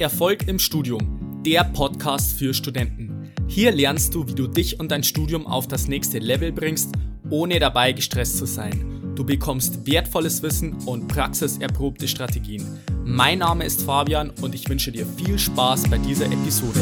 Erfolg 0.00 0.48
im 0.48 0.58
Studium, 0.58 1.42
der 1.46 1.62
Podcast 1.62 2.36
für 2.36 2.52
Studenten. 2.52 3.32
Hier 3.46 3.70
lernst 3.70 4.12
du, 4.14 4.26
wie 4.26 4.34
du 4.34 4.48
dich 4.48 4.80
und 4.80 4.90
dein 4.90 5.04
Studium 5.04 5.46
auf 5.46 5.68
das 5.68 5.86
nächste 5.86 6.18
Level 6.18 6.50
bringst, 6.50 6.90
ohne 7.30 7.60
dabei 7.60 7.92
gestresst 7.92 8.38
zu 8.38 8.44
sein. 8.44 9.12
Du 9.14 9.24
bekommst 9.24 9.86
wertvolles 9.86 10.42
Wissen 10.42 10.74
und 10.86 11.06
praxiserprobte 11.06 12.08
Strategien. 12.08 12.66
Mein 13.04 13.38
Name 13.38 13.64
ist 13.64 13.82
Fabian 13.82 14.30
und 14.42 14.56
ich 14.56 14.68
wünsche 14.68 14.90
dir 14.90 15.06
viel 15.06 15.38
Spaß 15.38 15.88
bei 15.88 15.98
dieser 15.98 16.26
Episode. 16.26 16.80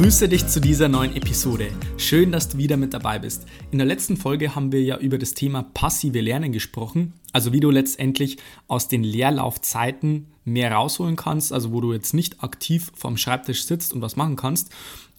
Grüße 0.00 0.28
dich 0.28 0.46
zu 0.46 0.60
dieser 0.60 0.88
neuen 0.88 1.16
Episode. 1.16 1.72
Schön, 1.96 2.30
dass 2.30 2.48
du 2.48 2.56
wieder 2.56 2.76
mit 2.76 2.94
dabei 2.94 3.18
bist. 3.18 3.46
In 3.72 3.78
der 3.78 3.86
letzten 3.88 4.16
Folge 4.16 4.54
haben 4.54 4.70
wir 4.70 4.80
ja 4.80 4.96
über 4.96 5.18
das 5.18 5.34
Thema 5.34 5.64
passive 5.64 6.20
Lernen 6.20 6.52
gesprochen, 6.52 7.14
also 7.32 7.52
wie 7.52 7.58
du 7.58 7.68
letztendlich 7.72 8.36
aus 8.68 8.86
den 8.86 9.02
Leerlaufzeiten 9.02 10.28
mehr 10.44 10.70
rausholen 10.70 11.16
kannst, 11.16 11.52
also 11.52 11.72
wo 11.72 11.80
du 11.80 11.92
jetzt 11.92 12.14
nicht 12.14 12.44
aktiv 12.44 12.92
vorm 12.94 13.16
Schreibtisch 13.16 13.64
sitzt 13.64 13.92
und 13.92 14.00
was 14.00 14.14
machen 14.14 14.36
kannst. 14.36 14.70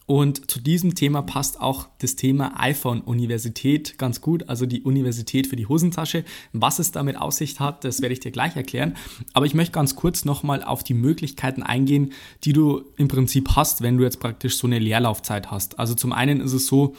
Und 0.09 0.49
zu 0.49 0.59
diesem 0.59 0.95
Thema 0.95 1.21
passt 1.21 1.61
auch 1.61 1.87
das 1.99 2.15
Thema 2.15 2.59
iPhone 2.59 3.01
Universität 3.01 3.99
ganz 3.99 4.21
gut, 4.21 4.49
also 4.49 4.65
die 4.65 4.81
Universität 4.81 5.45
für 5.45 5.55
die 5.55 5.67
Hosentasche. 5.67 6.25
Was 6.51 6.79
es 6.79 6.91
damit 6.91 7.15
Aussicht 7.15 7.59
hat, 7.59 7.83
das 7.83 8.01
werde 8.01 8.13
ich 8.13 8.19
dir 8.19 8.31
gleich 8.31 8.55
erklären. 8.55 8.95
Aber 9.33 9.45
ich 9.45 9.53
möchte 9.53 9.71
ganz 9.71 9.95
kurz 9.95 10.25
nochmal 10.25 10.63
auf 10.63 10.83
die 10.83 10.95
Möglichkeiten 10.95 11.61
eingehen, 11.61 12.11
die 12.43 12.53
du 12.53 12.85
im 12.97 13.07
Prinzip 13.07 13.49
hast, 13.55 13.83
wenn 13.83 13.99
du 13.99 14.03
jetzt 14.03 14.19
praktisch 14.19 14.57
so 14.57 14.65
eine 14.65 14.79
Leerlaufzeit 14.79 15.51
hast. 15.51 15.77
Also 15.77 15.93
zum 15.93 16.11
einen 16.11 16.41
ist 16.41 16.53
es 16.53 16.65
so, 16.65 16.95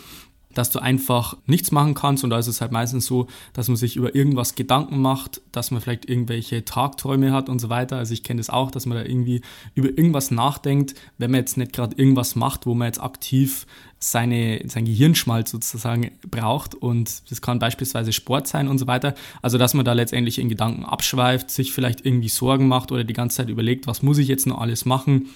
dass 0.54 0.70
du 0.70 0.80
einfach 0.80 1.36
nichts 1.46 1.70
machen 1.70 1.94
kannst 1.94 2.24
und 2.24 2.30
da 2.30 2.38
ist 2.38 2.48
es 2.48 2.60
halt 2.60 2.72
meistens 2.72 3.06
so, 3.06 3.28
dass 3.52 3.68
man 3.68 3.76
sich 3.76 3.96
über 3.96 4.14
irgendwas 4.14 4.54
Gedanken 4.54 5.00
macht, 5.00 5.40
dass 5.52 5.70
man 5.70 5.80
vielleicht 5.80 6.08
irgendwelche 6.08 6.64
Tagträume 6.64 7.32
hat 7.32 7.48
und 7.48 7.60
so 7.60 7.68
weiter. 7.68 7.96
Also 7.96 8.14
ich 8.14 8.22
kenne 8.22 8.40
das 8.40 8.50
auch, 8.50 8.70
dass 8.70 8.86
man 8.86 8.98
da 8.98 9.04
irgendwie 9.04 9.42
über 9.74 9.88
irgendwas 9.88 10.30
nachdenkt, 10.30 10.94
wenn 11.18 11.30
man 11.30 11.40
jetzt 11.40 11.56
nicht 11.56 11.72
gerade 11.72 11.96
irgendwas 11.96 12.34
macht, 12.34 12.66
wo 12.66 12.74
man 12.74 12.86
jetzt 12.86 13.00
aktiv 13.00 13.66
seine, 14.02 14.62
sein 14.66 14.86
Gehirnschmalz 14.86 15.50
sozusagen 15.50 16.10
braucht 16.30 16.74
und 16.74 17.30
das 17.30 17.42
kann 17.42 17.58
beispielsweise 17.58 18.12
Sport 18.12 18.48
sein 18.48 18.66
und 18.66 18.78
so 18.78 18.86
weiter. 18.86 19.14
Also 19.42 19.58
dass 19.58 19.74
man 19.74 19.84
da 19.84 19.92
letztendlich 19.92 20.38
in 20.38 20.48
Gedanken 20.48 20.84
abschweift, 20.84 21.50
sich 21.50 21.72
vielleicht 21.72 22.04
irgendwie 22.04 22.30
Sorgen 22.30 22.66
macht 22.66 22.92
oder 22.92 23.04
die 23.04 23.12
ganze 23.12 23.36
Zeit 23.36 23.50
überlegt, 23.50 23.86
was 23.86 24.02
muss 24.02 24.18
ich 24.18 24.26
jetzt 24.26 24.46
noch 24.46 24.58
alles 24.58 24.86
machen 24.86 25.28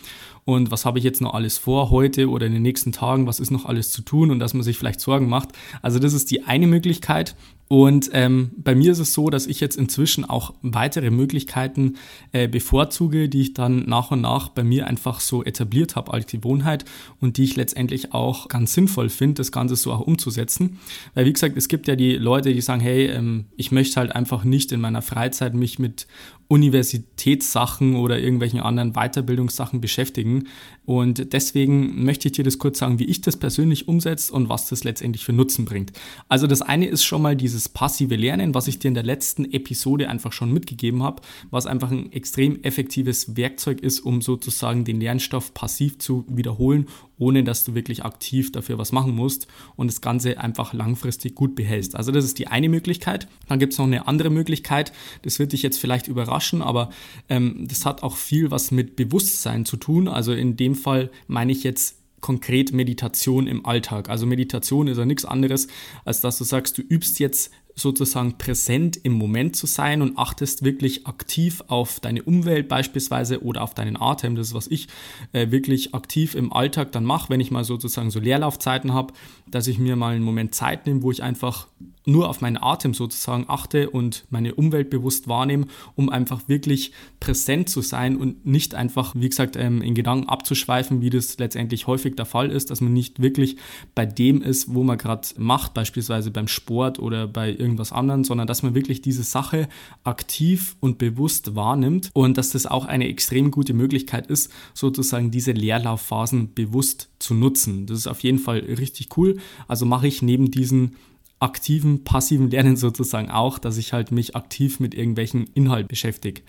und 0.45 0.70
was 0.70 0.84
habe 0.84 0.98
ich 0.98 1.05
jetzt 1.05 1.20
noch 1.20 1.34
alles 1.34 1.56
vor 1.56 1.91
heute 1.91 2.28
oder 2.28 2.47
in 2.47 2.53
den 2.53 2.62
nächsten 2.62 2.92
Tagen, 2.92 3.27
was 3.27 3.41
ist 3.41 3.50
noch 3.50 3.64
alles 3.64 3.91
zu 3.91 4.03
tun 4.03 4.31
und 4.31 4.39
dass 4.39 4.55
man 4.55 4.62
sich 4.62 4.78
vielleicht 4.78 5.00
Sorgen 5.00 5.28
macht. 5.28 5.50
Also 5.81 5.98
das 5.98 6.12
ist 6.12 6.31
die 6.31 6.45
eine 6.45 6.67
Möglichkeit. 6.67 7.34
Und 7.69 8.11
ähm, 8.12 8.51
bei 8.57 8.75
mir 8.75 8.93
ist 8.93 8.98
es 8.98 9.15
so, 9.15 9.31
dass 9.31 9.47
ich 9.47 9.59
jetzt 9.59 9.77
inzwischen 9.77 10.25
auch 10.25 10.53
weitere 10.61 11.11
Möglichkeiten 11.11 11.95
äh, 12.33 12.47
bevorzuge, 12.47 13.29
die 13.29 13.41
ich 13.41 13.55
dann 13.55 13.89
nach 13.89 14.11
und 14.11 14.21
nach 14.21 14.51
bei 14.51 14.62
mir 14.62 14.87
einfach 14.87 15.21
so 15.21 15.43
etabliert 15.43 15.97
habe 15.97 16.12
als 16.12 16.27
Gewohnheit 16.27 16.84
und 17.21 17.39
die 17.39 17.45
ich 17.45 17.56
letztendlich 17.56 18.12
auch 18.12 18.48
ganz 18.48 18.75
sinnvoll 18.75 19.09
finde, 19.09 19.34
das 19.34 19.51
Ganze 19.51 19.77
so 19.77 19.93
auch 19.93 20.01
umzusetzen. 20.01 20.79
Weil 21.15 21.25
wie 21.25 21.33
gesagt, 21.33 21.56
es 21.56 21.69
gibt 21.69 21.89
ja 21.89 21.97
die 21.97 22.17
Leute, 22.17 22.53
die 22.53 22.61
sagen, 22.61 22.83
hey, 22.83 23.06
ähm, 23.06 23.47
ich 23.56 23.73
möchte 23.73 23.97
halt 23.99 24.15
einfach 24.15 24.45
nicht 24.45 24.71
in 24.71 24.81
meiner 24.81 25.03
Freizeit 25.03 25.55
mich 25.55 25.78
mit 25.78 26.06
Universitätssachen 26.49 27.97
oder 27.97 28.19
irgendwelchen 28.19 28.61
anderen 28.61 28.93
Weiterbildungssachen 28.93 29.81
beschäftigen. 29.81 30.49
Und 30.87 31.33
deswegen 31.33 32.05
möchte 32.05 32.29
ich 32.29 32.33
dir 32.33 32.45
das 32.45 32.59
kurz 32.59 32.79
sagen, 32.79 32.99
wie 32.99 33.05
ich 33.05 33.21
das 33.21 33.37
persönlich 33.37 33.89
umsetze 33.89 34.33
und 34.33 34.49
was 34.49 34.69
das 34.69 34.85
letztendlich 34.85 35.25
für 35.25 35.33
Nutzen 35.33 35.65
bringt. 35.65 35.93
Also 36.29 36.47
das 36.47 36.63
eine 36.63 36.87
ist 36.87 37.05
schon 37.05 37.23
mal 37.23 37.37
dieses 37.37 37.69
passive 37.69 38.17
Lernen, 38.17 38.55
was 38.55 38.69
ich 38.69 38.79
dir 38.79 38.89
in 38.89 38.95
der 38.95 39.03
letzten 39.03 39.51
Episode 39.51 40.09
einfach 40.09 40.33
schon 40.33 40.53
mitgegeben 40.53 41.03
habe, 41.03 41.23
was 41.51 41.67
einfach 41.67 41.91
ein 41.91 42.12
extrem 42.12 42.62
effektives 42.62 43.37
Werkzeug 43.37 43.81
ist, 43.81 44.01
um 44.01 44.21
sozusagen 44.21 44.85
den 44.85 45.01
Lernstoff 45.01 45.55
passiv 45.55 45.99
zu 45.99 46.25
wiederholen, 46.29 46.87
ohne 47.19 47.45
dass 47.45 47.65
du 47.65 47.75
wirklich 47.75 48.05
aktiv 48.05 48.53
dafür 48.53 48.79
was 48.79 48.93
machen 48.93 49.15
musst 49.15 49.47
und 49.77 49.87
das 49.88 50.00
Ganze 50.00 50.38
einfach 50.38 50.72
langfristig 50.72 51.34
gut 51.34 51.55
behältst. 51.55 51.94
Also 51.97 52.12
das 52.12 52.25
ist 52.25 52.38
die 52.38 52.49
eine 52.49 52.69
Möglichkeit. 52.69 53.28
Dann 53.49 53.59
gibt 53.59 53.72
es 53.72 53.78
noch 53.78 53.87
eine 53.87 54.06
andere 54.09 54.31
Möglichkeit, 54.31 54.93
das 55.22 55.38
wird 55.38 55.53
dich 55.53 55.62
jetzt 55.62 55.78
vielleicht 55.78 56.09
überraschen, 56.09 56.62
aber 56.62 56.91
ähm, 57.28 57.66
das 57.69 57.87
hat 57.87 58.03
auch 58.03 58.16
viel 58.16 58.50
was 58.50 58.71
mit 58.71 58.97
Bewusstsein 58.97 59.65
zu 59.65 59.77
tun. 59.77 60.09
Also 60.09 60.33
in 60.33 60.56
dem 60.56 60.75
Fall 60.75 61.11
meine 61.27 61.53
ich 61.53 61.62
jetzt 61.62 61.99
konkret 62.21 62.72
Meditation 62.72 63.47
im 63.47 63.67
Alltag. 63.67 64.09
Also 64.09 64.25
Meditation 64.25 64.88
ist 64.88 64.97
ja 64.97 65.05
nichts 65.05 65.27
anderes, 65.27 65.69
als 66.06 66.22
dass 66.22 66.38
du 66.38 66.44
sagst, 66.44 66.78
du 66.78 66.83
übst 66.83 67.19
jetzt 67.19 67.50
sozusagen 67.75 68.39
präsent 68.39 68.99
im 69.03 69.12
Moment 69.12 69.57
zu 69.57 69.67
sein 69.67 70.01
und 70.03 70.17
achtest 70.17 70.65
wirklich 70.65 71.07
aktiv 71.07 71.62
auf 71.67 72.01
deine 72.01 72.23
Umwelt 72.23 72.69
beispielsweise 72.69 73.43
oder 73.43 73.62
auf 73.62 73.75
deinen 73.75 74.01
Atem. 74.01 74.37
Das 74.37 74.49
ist, 74.49 74.55
was 74.55 74.69
ich 74.69 74.89
äh, 75.33 75.51
wirklich 75.51 75.95
aktiv 75.95 76.35
im 76.35 76.53
Alltag 76.53 76.93
dann 76.93 77.05
mache, 77.05 77.31
wenn 77.31 77.41
ich 77.41 77.51
mal 77.51 77.65
sozusagen 77.65 78.11
so 78.11 78.21
Leerlaufzeiten 78.21 78.93
habe, 78.93 79.12
dass 79.51 79.67
ich 79.67 79.79
mir 79.79 79.97
mal 79.97 80.15
einen 80.15 80.25
Moment 80.25 80.55
Zeit 80.55 80.87
nehme, 80.87 81.03
wo 81.03 81.11
ich 81.11 81.23
einfach 81.23 81.67
nur 82.07 82.29
auf 82.29 82.41
meinen 82.41 82.59
Atem 82.59 82.93
sozusagen 82.93 83.47
achte 83.49 83.91
und 83.91 84.25
meine 84.31 84.55
Umwelt 84.55 84.91
bewusst 84.91 85.27
wahrnehme, 85.27 85.67
um 85.95 86.11
einfach 86.11 86.49
wirklich 86.49 86.93
präsent 87.19 87.69
zu 87.71 87.81
sein 87.81 88.17
und 88.17 88.45
nicht 88.45 88.75
einfach, 88.75 89.15
wie 89.17 89.29
gesagt, 89.29 89.56
ähm, 89.56 89.81
in 89.81 89.95
Gedanken 89.95 90.29
abzuschweifen, 90.29 91.01
wie 91.01 91.11
das 91.11 91.39
letztendlich 91.39 91.87
häufig 91.87 92.15
der 92.17 92.27
Fall 92.27 92.51
ist, 92.51 92.71
dass 92.71 92.81
man 92.81 92.93
nicht 92.93 93.23
wirklich 93.23 93.56
bei 93.95 94.05
dem 94.05 94.43
ist, 94.43 94.75
wo 94.75 94.83
man 94.83 94.99
gerade 94.99 95.27
macht, 95.39 95.73
beispielsweise 95.73 96.31
beim 96.31 96.49
Sport 96.49 96.99
oder 96.99 97.27
bei 97.27 97.51
irgendwas 97.64 97.92
anderem, 97.92 98.22
sondern 98.22 98.47
dass 98.47 98.62
man 98.62 98.75
wirklich 98.75 99.02
diese 99.02 99.25
Sache 99.25 99.69
aktiv 100.04 100.76
und 100.80 100.98
bewusst 100.98 101.56
wahrnimmt 101.56 102.10
und 102.12 102.38
dass 102.38 102.50
das 102.50 102.66
auch 102.66 102.84
eine 102.84 103.08
extrem 103.08 103.50
gute 103.50 103.75
Möglichkeit 103.75 104.28
ist, 104.28 104.52
sozusagen 104.75 105.30
diese 105.30 105.52
Leerlaufphasen 105.52 106.54
bewusst 106.54 107.08
zu 107.19 107.34
nutzen. 107.34 107.86
Das 107.86 107.98
ist 107.98 108.06
auf 108.06 108.20
jeden 108.20 108.38
Fall 108.38 108.58
richtig 108.58 109.16
cool. 109.16 109.38
Also 109.66 109.86
mache 109.86 110.06
ich 110.06 110.22
neben 110.22 110.50
diesen 110.50 110.97
aktiven, 111.41 112.04
passiven 112.04 112.50
Lernen 112.50 112.76
sozusagen 112.86 113.30
auch, 113.30 113.58
dass 113.58 113.76
ich 113.76 113.92
halt 113.92 114.12
mich 114.12 114.36
aktiv 114.36 114.81
mit 114.81 114.94
irgendwelchen 114.94 115.46
Inhalten 115.54 115.88
beschäftige. 115.88 116.42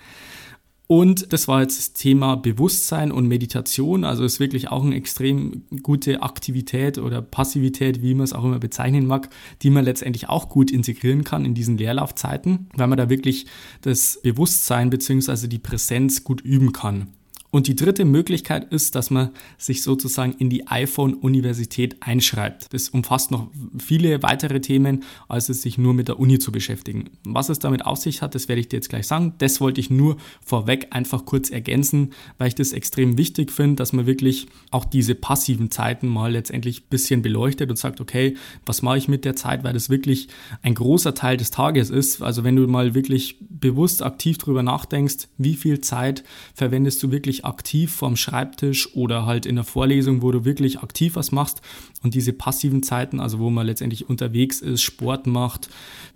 Und 0.87 1.33
das 1.33 1.47
war 1.47 1.61
jetzt 1.61 1.79
das 1.79 1.93
Thema 1.93 2.35
Bewusstsein 2.35 3.11
und 3.11 3.27
Meditation. 3.27 4.03
Also 4.03 4.23
ist 4.23 4.39
wirklich 4.39 4.69
auch 4.69 4.83
eine 4.83 4.95
extrem 4.95 5.63
gute 5.81 6.21
Aktivität 6.21 6.97
oder 6.99 7.21
Passivität, 7.21 8.01
wie 8.01 8.13
man 8.13 8.23
es 8.23 8.33
auch 8.33 8.43
immer 8.43 8.59
bezeichnen 8.59 9.07
mag, 9.07 9.29
die 9.63 9.71
man 9.71 9.83
letztendlich 9.83 10.29
auch 10.29 10.49
gut 10.49 10.69
integrieren 10.69 11.23
kann 11.23 11.43
in 11.43 11.55
diesen 11.55 11.77
Leerlaufzeiten, 11.77 12.69
weil 12.75 12.87
man 12.87 12.97
da 12.97 13.09
wirklich 13.09 13.47
das 13.81 14.19
Bewusstsein 14.21 14.91
bzw. 14.91 15.47
die 15.47 15.59
Präsenz 15.59 16.23
gut 16.23 16.41
üben 16.41 16.71
kann. 16.71 17.07
Und 17.55 17.67
die 17.67 17.75
dritte 17.77 18.03
Möglichkeit 18.03 18.73
ist, 18.73 18.95
dass 18.95 19.11
man 19.11 19.29
sich 19.57 19.81
sozusagen 19.81 20.33
in 20.39 20.49
die 20.49 20.67
iPhone-Universität 20.67 21.95
einschreibt. 22.01 22.73
Das 22.73 22.89
umfasst 22.89 23.31
noch 23.31 23.49
viele 23.77 24.21
weitere 24.23 24.59
Themen, 24.59 25.05
als 25.29 25.47
es 25.47 25.61
sich 25.61 25.77
nur 25.77 25.93
mit 25.93 26.09
der 26.09 26.19
Uni 26.19 26.37
zu 26.37 26.51
beschäftigen. 26.51 27.11
Was 27.23 27.47
es 27.47 27.59
damit 27.59 27.85
auf 27.85 27.97
sich 27.97 28.21
hat, 28.21 28.35
das 28.35 28.49
werde 28.49 28.59
ich 28.59 28.67
dir 28.67 28.75
jetzt 28.75 28.89
gleich 28.89 29.07
sagen. 29.07 29.35
Das 29.37 29.61
wollte 29.61 29.79
ich 29.79 29.89
nur 29.89 30.17
vorweg 30.43 30.87
einfach 30.89 31.23
kurz 31.23 31.49
ergänzen, 31.49 32.11
weil 32.37 32.49
ich 32.49 32.55
das 32.55 32.73
extrem 32.73 33.17
wichtig 33.17 33.53
finde, 33.53 33.77
dass 33.77 33.93
man 33.93 34.05
wirklich 34.05 34.47
auch 34.71 34.83
diese 34.83 35.15
passiven 35.15 35.71
Zeiten 35.71 36.09
mal 36.09 36.33
letztendlich 36.33 36.81
ein 36.81 36.89
bisschen 36.89 37.21
beleuchtet 37.21 37.69
und 37.69 37.77
sagt, 37.77 38.01
okay, 38.01 38.35
was 38.65 38.81
mache 38.81 38.97
ich 38.97 39.07
mit 39.07 39.23
der 39.23 39.37
Zeit, 39.37 39.63
weil 39.63 39.71
das 39.71 39.89
wirklich 39.89 40.27
ein 40.61 40.75
großer 40.75 41.15
Teil 41.15 41.37
des 41.37 41.51
Tages 41.51 41.89
ist. 41.89 42.21
Also 42.21 42.43
wenn 42.43 42.57
du 42.57 42.67
mal 42.67 42.95
wirklich 42.95 43.37
bewusst 43.39 44.03
aktiv 44.03 44.39
drüber 44.39 44.61
nachdenkst, 44.61 45.29
wie 45.37 45.53
viel 45.53 45.79
Zeit 45.79 46.25
verwendest 46.53 47.01
du 47.01 47.11
wirklich 47.11 47.44
aktiv 47.45 47.93
vorm 47.93 48.15
Schreibtisch 48.15 48.95
oder 48.95 49.25
halt 49.25 49.45
in 49.45 49.55
der 49.55 49.63
Vorlesung, 49.63 50.21
wo 50.21 50.31
du 50.31 50.45
wirklich 50.45 50.79
aktiv 50.79 51.15
was 51.15 51.31
machst. 51.31 51.61
Und 52.03 52.13
diese 52.15 52.33
passiven 52.33 52.83
Zeiten, 52.83 53.19
also 53.19 53.39
wo 53.39 53.49
man 53.49 53.65
letztendlich 53.65 54.09
unterwegs 54.09 54.61
ist, 54.61 54.81
Sport 54.81 55.27
macht, 55.27 55.69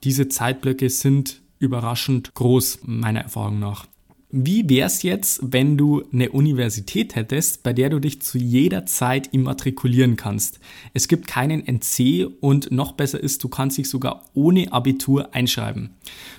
diese 0.04 0.28
Zeitblöcke 0.28 0.90
sind 0.90 1.42
überraschend 1.60 2.34
groß, 2.34 2.80
meiner 2.84 3.22
Erfahrung 3.22 3.60
nach. 3.60 3.86
Wie 4.32 4.70
wäre 4.70 4.86
es 4.86 5.02
jetzt, 5.02 5.40
wenn 5.42 5.76
du 5.76 6.04
eine 6.14 6.30
Universität 6.30 7.16
hättest, 7.16 7.64
bei 7.64 7.74
der 7.74 7.90
du 7.90 7.98
dich 7.98 8.22
zu 8.22 8.38
jeder 8.38 8.86
Zeit 8.86 9.34
immatrikulieren 9.34 10.18
kannst? 10.18 10.60
Es 10.94 11.08
gibt 11.08 11.26
keinen 11.26 11.66
NC 11.66 12.28
und 12.40 12.70
noch 12.70 12.92
besser 12.92 13.20
ist, 13.20 13.44
du 13.44 13.50
kannst 13.50 13.80
dich 13.80 13.90
sogar 13.90 14.24
ohne 14.36 14.72
Abitur 14.72 15.34
einschreiben. 15.34 15.96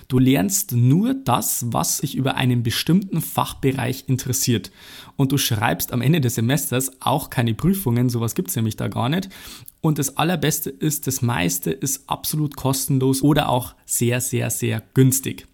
Du 0.07 0.19
lernst 0.19 0.71
nur 0.71 1.15
das, 1.15 1.65
was 1.67 1.97
dich 1.97 2.15
über 2.15 2.35
einen 2.35 2.63
bestimmten 2.63 3.19
Fachbereich 3.19 4.05
interessiert. 4.07 4.71
Und 5.17 5.33
du 5.33 5.37
schreibst 5.37 5.91
am 5.91 6.01
Ende 6.01 6.21
des 6.21 6.35
Semesters 6.35 6.93
auch 7.01 7.29
keine 7.29 7.55
Prüfungen, 7.55 8.07
sowas 8.07 8.35
gibt 8.35 8.51
es 8.51 8.55
nämlich 8.55 8.77
da 8.77 8.87
gar 8.87 9.09
nicht. 9.09 9.27
Und 9.81 9.99
das 9.99 10.15
Allerbeste 10.15 10.69
ist, 10.69 11.07
das 11.07 11.21
meiste 11.21 11.71
ist 11.71 12.09
absolut 12.09 12.55
kostenlos 12.55 13.21
oder 13.21 13.49
auch 13.49 13.75
sehr, 13.85 14.21
sehr, 14.21 14.49
sehr 14.49 14.81
günstig. 14.93 15.45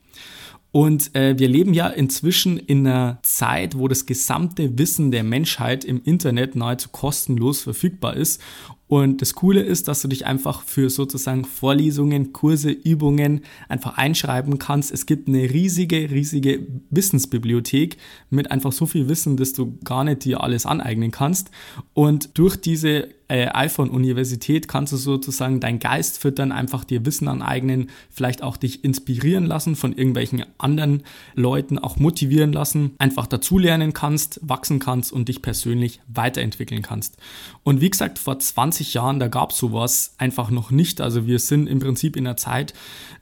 Und 0.77 1.15
äh, 1.15 1.39
wir 1.39 1.47
leben 1.47 1.73
ja 1.73 1.87
inzwischen 1.87 2.59
in 2.59 2.85
einer 2.85 3.17
Zeit, 3.23 3.79
wo 3.79 3.87
das 3.87 4.05
gesamte 4.05 4.77
Wissen 4.77 5.09
der 5.09 5.23
Menschheit 5.23 5.83
im 5.83 6.03
Internet 6.03 6.55
nahezu 6.55 6.89
kostenlos 6.89 7.61
verfügbar 7.61 8.15
ist. 8.15 8.39
Und 8.87 9.21
das 9.21 9.33
Coole 9.33 9.61
ist, 9.61 9.87
dass 9.87 10.01
du 10.01 10.07
dich 10.07 10.25
einfach 10.25 10.63
für 10.63 10.89
sozusagen 10.89 11.43
Vorlesungen, 11.43 12.31
Kurse, 12.31 12.71
Übungen 12.71 13.41
einfach 13.67 13.97
einschreiben 13.97 14.59
kannst. 14.59 14.91
Es 14.91 15.05
gibt 15.05 15.27
eine 15.27 15.41
riesige, 15.53 16.09
riesige 16.09 16.65
Wissensbibliothek 16.89 17.97
mit 18.29 18.49
einfach 18.49 18.71
so 18.71 18.85
viel 18.85 19.09
Wissen, 19.09 19.35
dass 19.35 19.51
du 19.53 19.77
gar 19.83 20.05
nicht 20.05 20.23
dir 20.23 20.41
alles 20.41 20.65
aneignen 20.65 21.11
kannst. 21.11 21.51
Und 21.93 22.37
durch 22.37 22.55
diese 22.55 23.09
äh, 23.29 23.47
iPhone-Universität 23.47 24.67
kannst 24.67 24.93
du 24.93 24.97
sozusagen 24.97 25.59
deinen 25.59 25.79
Geist 25.79 26.19
füttern, 26.19 26.51
einfach 26.51 26.83
dir 26.83 27.05
Wissen 27.05 27.27
aneignen, 27.27 27.89
vielleicht 28.09 28.41
auch 28.41 28.57
dich 28.57 28.83
inspirieren 28.83 29.45
lassen 29.45 29.75
von 29.75 29.93
irgendwelchen 29.93 30.45
anderen 30.57 31.03
Leuten, 31.35 31.77
auch 31.77 31.97
motivieren 31.97 32.53
lassen, 32.53 32.91
einfach 32.99 33.27
dazulernen 33.27 33.93
kannst, 33.93 34.39
wachsen 34.43 34.79
kannst 34.79 35.11
und 35.11 35.27
dich 35.27 35.41
persönlich 35.41 35.99
weiterentwickeln 36.07 36.81
kannst. 36.81 37.17
Und 37.63 37.81
wie 37.81 37.89
gesagt, 37.89 38.19
vor 38.19 38.39
20 38.39 38.76
Jahren, 38.83 39.19
da 39.19 39.27
gab 39.27 39.51
es 39.51 39.57
sowas 39.57 40.13
einfach 40.17 40.49
noch 40.49 40.71
nicht. 40.71 41.01
Also 41.01 41.25
wir 41.25 41.39
sind 41.39 41.67
im 41.67 41.79
Prinzip 41.79 42.15
in 42.15 42.25
einer 42.25 42.37
Zeit, 42.37 42.73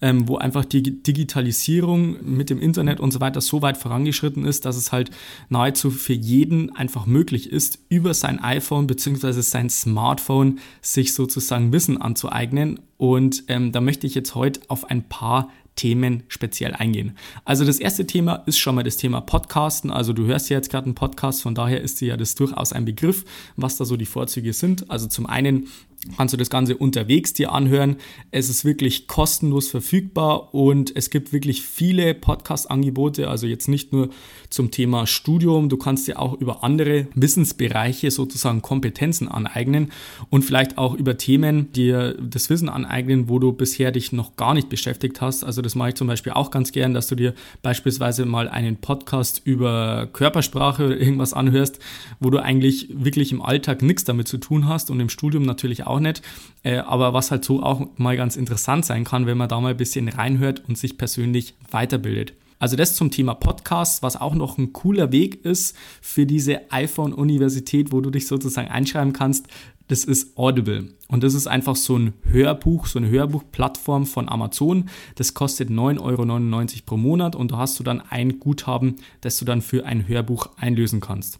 ähm, 0.01 0.27
wo 0.27 0.37
einfach 0.37 0.65
die 0.65 0.81
Digitalisierung 0.81 2.17
mit 2.23 2.49
dem 2.49 2.59
Internet 2.59 2.99
und 2.99 3.11
so 3.11 3.21
weiter 3.21 3.41
so 3.41 3.61
weit 3.61 3.77
vorangeschritten 3.77 4.45
ist, 4.45 4.65
dass 4.65 4.77
es 4.77 4.91
halt 4.91 5.11
nahezu 5.49 5.91
für 5.91 6.13
jeden 6.13 6.75
einfach 6.75 7.05
möglich 7.05 7.49
ist, 7.49 7.79
über 7.89 8.13
sein 8.13 8.43
iPhone 8.43 8.87
bzw. 8.87 9.41
sein 9.41 9.69
Smartphone 9.69 10.59
sich 10.81 11.13
sozusagen 11.13 11.71
Wissen 11.71 12.01
anzueignen. 12.01 12.79
Und 12.97 13.43
ähm, 13.47 13.71
da 13.71 13.81
möchte 13.81 14.07
ich 14.07 14.15
jetzt 14.15 14.35
heute 14.35 14.61
auf 14.67 14.89
ein 14.89 15.03
paar 15.03 15.49
Themen 15.75 16.23
speziell 16.27 16.73
eingehen. 16.73 17.17
Also 17.43 17.65
das 17.65 17.79
erste 17.79 18.07
Thema 18.07 18.43
ist 18.45 18.57
schon 18.57 18.75
mal 18.75 18.83
das 18.83 18.97
Thema 18.97 19.21
Podcasten. 19.21 19.91
Also 19.91 20.13
du 20.13 20.25
hörst 20.25 20.49
ja 20.49 20.57
jetzt 20.57 20.69
gerade 20.69 20.85
einen 20.85 20.95
Podcast, 20.95 21.41
von 21.41 21.55
daher 21.55 21.81
ist 21.81 22.01
dir 22.01 22.09
ja 22.09 22.17
das 22.17 22.35
durchaus 22.35 22.73
ein 22.73 22.85
Begriff, 22.85 23.25
was 23.55 23.77
da 23.77 23.85
so 23.85 23.97
die 23.97 24.05
Vorzüge 24.05 24.53
sind. 24.53 24.89
Also 24.89 25.07
zum 25.07 25.25
einen 25.25 25.67
kannst 26.17 26.33
du 26.33 26.37
das 26.37 26.49
Ganze 26.49 26.77
unterwegs 26.77 27.33
dir 27.33 27.51
anhören. 27.51 27.97
Es 28.31 28.49
ist 28.49 28.65
wirklich 28.65 29.07
kostenlos 29.07 29.67
verfügbar 29.67 30.53
und 30.53 30.95
es 30.95 31.09
gibt 31.09 31.33
wirklich 31.33 31.61
viele 31.61 32.13
Podcast-Angebote, 32.13 33.29
also 33.29 33.47
jetzt 33.47 33.67
nicht 33.67 33.91
nur 33.91 34.09
zum 34.49 34.71
Thema 34.71 35.07
Studium, 35.07 35.69
du 35.69 35.77
kannst 35.77 36.07
dir 36.07 36.19
auch 36.19 36.39
über 36.39 36.63
andere 36.63 37.07
Wissensbereiche 37.15 38.11
sozusagen 38.11 38.61
Kompetenzen 38.61 39.27
aneignen 39.27 39.91
und 40.29 40.43
vielleicht 40.43 40.77
auch 40.77 40.93
über 40.93 41.17
Themen 41.17 41.71
dir 41.73 42.15
das 42.21 42.49
Wissen 42.49 42.69
aneignen, 42.69 43.27
wo 43.27 43.39
du 43.39 43.51
bisher 43.51 43.91
dich 43.91 44.11
noch 44.11 44.35
gar 44.35 44.53
nicht 44.53 44.69
beschäftigt 44.69 45.21
hast. 45.21 45.43
Also 45.43 45.61
das 45.61 45.75
mache 45.75 45.89
ich 45.89 45.95
zum 45.95 46.07
Beispiel 46.07 46.33
auch 46.33 46.51
ganz 46.51 46.71
gern, 46.71 46.93
dass 46.93 47.07
du 47.07 47.15
dir 47.15 47.33
beispielsweise 47.61 48.25
mal 48.25 48.47
einen 48.47 48.77
Podcast 48.77 49.41
über 49.43 50.07
Körpersprache 50.13 50.85
oder 50.85 50.97
irgendwas 50.97 51.33
anhörst, 51.33 51.79
wo 52.19 52.29
du 52.29 52.41
eigentlich 52.41 52.87
wirklich 52.91 53.31
im 53.31 53.41
Alltag 53.41 53.81
nichts 53.81 54.03
damit 54.03 54.27
zu 54.27 54.37
tun 54.37 54.67
hast 54.67 54.91
und 54.91 54.99
im 54.99 55.09
Studium 55.09 55.43
natürlich 55.43 55.85
auch 55.85 55.94
auch 55.95 55.99
nicht. 55.99 56.21
Äh, 56.63 56.77
aber 56.77 57.13
was 57.13 57.31
halt 57.31 57.45
so 57.45 57.63
auch 57.63 57.87
mal 57.97 58.17
ganz 58.17 58.35
interessant 58.35 58.85
sein 58.85 59.03
kann, 59.03 59.25
wenn 59.25 59.37
man 59.37 59.49
da 59.49 59.59
mal 59.59 59.71
ein 59.71 59.77
bisschen 59.77 60.09
reinhört 60.09 60.63
und 60.67 60.77
sich 60.77 60.97
persönlich 60.97 61.55
weiterbildet. 61.71 62.33
Also 62.59 62.75
das 62.75 62.95
zum 62.95 63.11
Thema 63.11 63.33
Podcast, 63.33 64.01
was 64.01 64.15
auch 64.15 64.33
noch 64.33 64.57
ein 64.57 64.71
cooler 64.73 65.11
Weg 65.11 65.43
ist 65.43 65.75
für 66.01 66.25
diese 66.25 66.71
iPhone-Universität, 66.71 67.91
wo 67.91 68.01
du 68.01 68.09
dich 68.09 68.27
sozusagen 68.27 68.69
einschreiben 68.69 69.13
kannst, 69.13 69.47
das 69.87 70.03
ist 70.03 70.37
Audible. 70.37 70.89
Und 71.07 71.23
das 71.23 71.33
ist 71.33 71.47
einfach 71.47 71.75
so 71.75 71.97
ein 71.97 72.13
Hörbuch, 72.23 72.87
so 72.87 72.97
eine 72.97 73.09
Hörbuchplattform 73.09 74.05
von 74.05 74.29
Amazon. 74.29 74.89
Das 75.15 75.33
kostet 75.33 75.69
9,99 75.69 76.01
Euro 76.01 76.81
pro 76.85 76.97
Monat 76.97 77.35
und 77.35 77.51
da 77.51 77.57
hast 77.57 77.79
du 77.79 77.83
dann 77.83 78.01
ein 78.01 78.39
Guthaben, 78.39 78.95
das 79.21 79.37
du 79.37 79.45
dann 79.45 79.61
für 79.61 79.85
ein 79.85 80.07
Hörbuch 80.07 80.49
einlösen 80.57 81.01
kannst. 81.01 81.39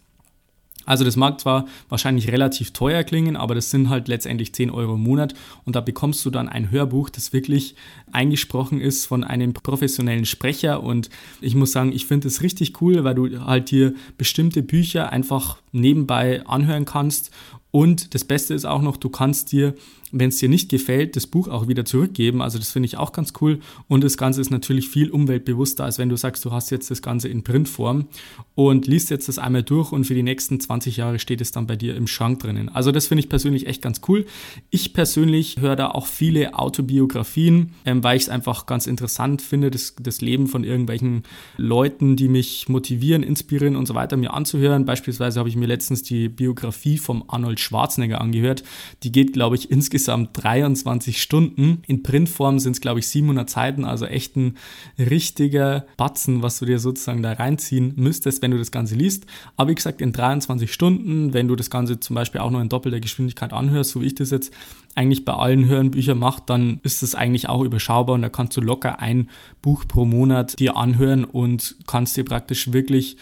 Also 0.86 1.04
das 1.04 1.16
mag 1.16 1.40
zwar 1.40 1.66
wahrscheinlich 1.88 2.30
relativ 2.32 2.70
teuer 2.70 3.04
klingen, 3.04 3.36
aber 3.36 3.54
das 3.54 3.70
sind 3.70 3.90
halt 3.90 4.08
letztendlich 4.08 4.54
10 4.54 4.70
Euro 4.70 4.94
im 4.94 5.02
Monat. 5.02 5.34
Und 5.64 5.76
da 5.76 5.80
bekommst 5.80 6.24
du 6.24 6.30
dann 6.30 6.48
ein 6.48 6.70
Hörbuch, 6.70 7.10
das 7.10 7.32
wirklich 7.32 7.74
eingesprochen 8.12 8.80
ist 8.80 9.06
von 9.06 9.24
einem 9.24 9.52
professionellen 9.52 10.24
Sprecher. 10.24 10.82
Und 10.82 11.10
ich 11.40 11.54
muss 11.54 11.72
sagen, 11.72 11.92
ich 11.92 12.06
finde 12.06 12.28
es 12.28 12.40
richtig 12.40 12.80
cool, 12.80 13.04
weil 13.04 13.14
du 13.14 13.44
halt 13.44 13.70
dir 13.70 13.94
bestimmte 14.16 14.62
Bücher 14.62 15.12
einfach 15.12 15.58
nebenbei 15.76 16.44
anhören 16.46 16.84
kannst 16.84 17.30
und 17.70 18.14
das 18.14 18.24
Beste 18.24 18.54
ist 18.54 18.64
auch 18.64 18.82
noch, 18.82 18.96
du 18.96 19.10
kannst 19.10 19.52
dir 19.52 19.74
wenn 20.12 20.28
es 20.28 20.38
dir 20.38 20.48
nicht 20.48 20.68
gefällt, 20.68 21.16
das 21.16 21.26
Buch 21.26 21.48
auch 21.48 21.68
wieder 21.68 21.84
zurückgeben. 21.84 22.42
Also 22.42 22.58
das 22.58 22.70
finde 22.70 22.86
ich 22.86 22.96
auch 22.96 23.12
ganz 23.12 23.32
cool. 23.40 23.58
Und 23.88 24.04
das 24.04 24.16
Ganze 24.16 24.40
ist 24.40 24.50
natürlich 24.50 24.88
viel 24.88 25.10
umweltbewusster, 25.10 25.84
als 25.84 25.98
wenn 25.98 26.08
du 26.08 26.16
sagst, 26.16 26.44
du 26.44 26.52
hast 26.52 26.70
jetzt 26.70 26.90
das 26.90 27.02
Ganze 27.02 27.28
in 27.28 27.42
Printform 27.42 28.06
und 28.54 28.86
liest 28.86 29.10
jetzt 29.10 29.28
das 29.28 29.38
einmal 29.38 29.62
durch 29.62 29.92
und 29.92 30.04
für 30.04 30.14
die 30.14 30.22
nächsten 30.22 30.60
20 30.60 30.96
Jahre 30.96 31.18
steht 31.18 31.40
es 31.40 31.52
dann 31.52 31.66
bei 31.66 31.76
dir 31.76 31.96
im 31.96 32.06
Schrank 32.06 32.40
drinnen. 32.40 32.68
Also 32.68 32.92
das 32.92 33.08
finde 33.08 33.20
ich 33.20 33.28
persönlich 33.28 33.66
echt 33.66 33.82
ganz 33.82 34.00
cool. 34.08 34.26
Ich 34.70 34.92
persönlich 34.92 35.56
höre 35.60 35.76
da 35.76 35.88
auch 35.90 36.06
viele 36.06 36.58
Autobiografien, 36.58 37.72
ähm, 37.84 38.02
weil 38.04 38.16
ich 38.16 38.24
es 38.24 38.28
einfach 38.28 38.66
ganz 38.66 38.86
interessant 38.86 39.42
finde, 39.42 39.70
das, 39.70 39.94
das 40.00 40.20
Leben 40.20 40.46
von 40.46 40.64
irgendwelchen 40.64 41.24
Leuten, 41.56 42.16
die 42.16 42.28
mich 42.28 42.68
motivieren, 42.68 43.22
inspirieren 43.22 43.76
und 43.76 43.86
so 43.86 43.94
weiter, 43.94 44.16
mir 44.16 44.32
anzuhören. 44.32 44.84
Beispielsweise 44.84 45.38
habe 45.40 45.48
ich 45.48 45.56
mir 45.56 45.65
letztens 45.66 46.02
die 46.02 46.28
Biografie 46.28 46.98
vom 46.98 47.24
Arnold 47.28 47.60
Schwarzenegger 47.60 48.20
angehört. 48.20 48.62
Die 49.02 49.12
geht, 49.12 49.32
glaube 49.32 49.56
ich, 49.56 49.70
insgesamt 49.70 49.96
insgesamt 49.96 50.30
23 50.34 51.20
Stunden. 51.20 51.82
In 51.86 52.02
Printform 52.02 52.58
sind 52.58 52.72
es, 52.72 52.80
glaube 52.80 53.00
ich, 53.00 53.08
700 53.08 53.48
Seiten, 53.48 53.84
also 53.84 54.06
echt 54.06 54.36
ein 54.36 54.56
richtiger 54.98 55.86
Batzen, 55.96 56.42
was 56.42 56.58
du 56.58 56.66
dir 56.66 56.78
sozusagen 56.78 57.22
da 57.22 57.32
reinziehen 57.32 57.92
müsstest, 57.96 58.42
wenn 58.42 58.50
du 58.50 58.58
das 58.58 58.70
Ganze 58.70 58.94
liest. 58.94 59.26
Aber 59.56 59.70
wie 59.70 59.74
gesagt, 59.74 60.00
in 60.00 60.12
23 60.12 60.72
Stunden, 60.72 61.32
wenn 61.34 61.48
du 61.48 61.56
das 61.56 61.70
Ganze 61.70 61.98
zum 62.00 62.14
Beispiel 62.14 62.40
auch 62.40 62.50
noch 62.50 62.60
in 62.60 62.68
doppelter 62.68 63.00
Geschwindigkeit 63.00 63.52
anhörst, 63.52 63.90
so 63.90 64.02
wie 64.02 64.06
ich 64.06 64.14
das 64.14 64.30
jetzt 64.30 64.52
eigentlich 64.94 65.24
bei 65.24 65.34
allen 65.34 65.66
Hörenbüchern 65.66 66.18
mache, 66.18 66.42
dann 66.46 66.80
ist 66.82 67.02
es 67.02 67.14
eigentlich 67.14 67.48
auch 67.48 67.62
überschaubar 67.62 68.14
und 68.14 68.22
da 68.22 68.28
kannst 68.28 68.56
du 68.56 68.60
locker 68.60 69.00
ein 69.00 69.28
Buch 69.60 69.84
pro 69.86 70.04
Monat 70.04 70.58
dir 70.58 70.76
anhören 70.76 71.24
und 71.24 71.76
kannst 71.86 72.16
dir 72.16 72.24
praktisch 72.24 72.72
wirklich 72.72 73.16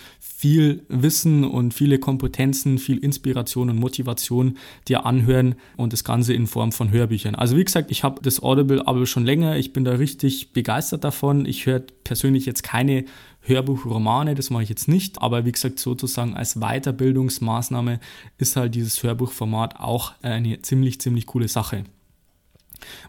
viel 0.45 0.85
Wissen 0.91 1.43
und 1.43 1.73
viele 1.73 1.99
Kompetenzen, 1.99 2.77
viel 2.77 2.99
Inspiration 2.99 3.71
und 3.71 3.79
Motivation 3.79 4.59
dir 4.87 5.07
anhören 5.07 5.55
und 5.79 5.95
das 5.95 6.05
Ganze 6.05 6.35
in 6.35 6.47
Form 6.47 6.71
von 6.71 6.91
Hörbüchern. 6.91 7.35
Also 7.35 7.57
wie 7.57 7.65
gesagt, 7.65 7.91
ich 7.91 8.05
habe 8.05 8.21
das 8.21 8.43
Audible 8.43 8.87
aber 8.87 9.07
schon 9.07 9.25
länger, 9.25 9.57
ich 9.57 9.73
bin 9.73 9.87
da 9.87 9.93
richtig 9.93 10.53
begeistert 10.53 11.03
davon. 11.03 11.47
Ich 11.47 11.65
höre 11.65 11.81
persönlich 11.81 12.45
jetzt 12.45 12.63
keine 12.63 13.07
Hörbuchromane, 13.41 14.35
das 14.35 14.51
mache 14.51 14.65
ich 14.65 14.69
jetzt 14.69 14.87
nicht, 14.87 15.23
aber 15.23 15.47
wie 15.47 15.53
gesagt, 15.53 15.79
sozusagen 15.79 16.35
als 16.35 16.57
Weiterbildungsmaßnahme 16.57 17.99
ist 18.37 18.57
halt 18.57 18.75
dieses 18.75 19.03
Hörbuchformat 19.03 19.81
auch 19.81 20.13
eine 20.21 20.61
ziemlich, 20.61 21.01
ziemlich 21.01 21.25
coole 21.25 21.49
Sache. 21.49 21.85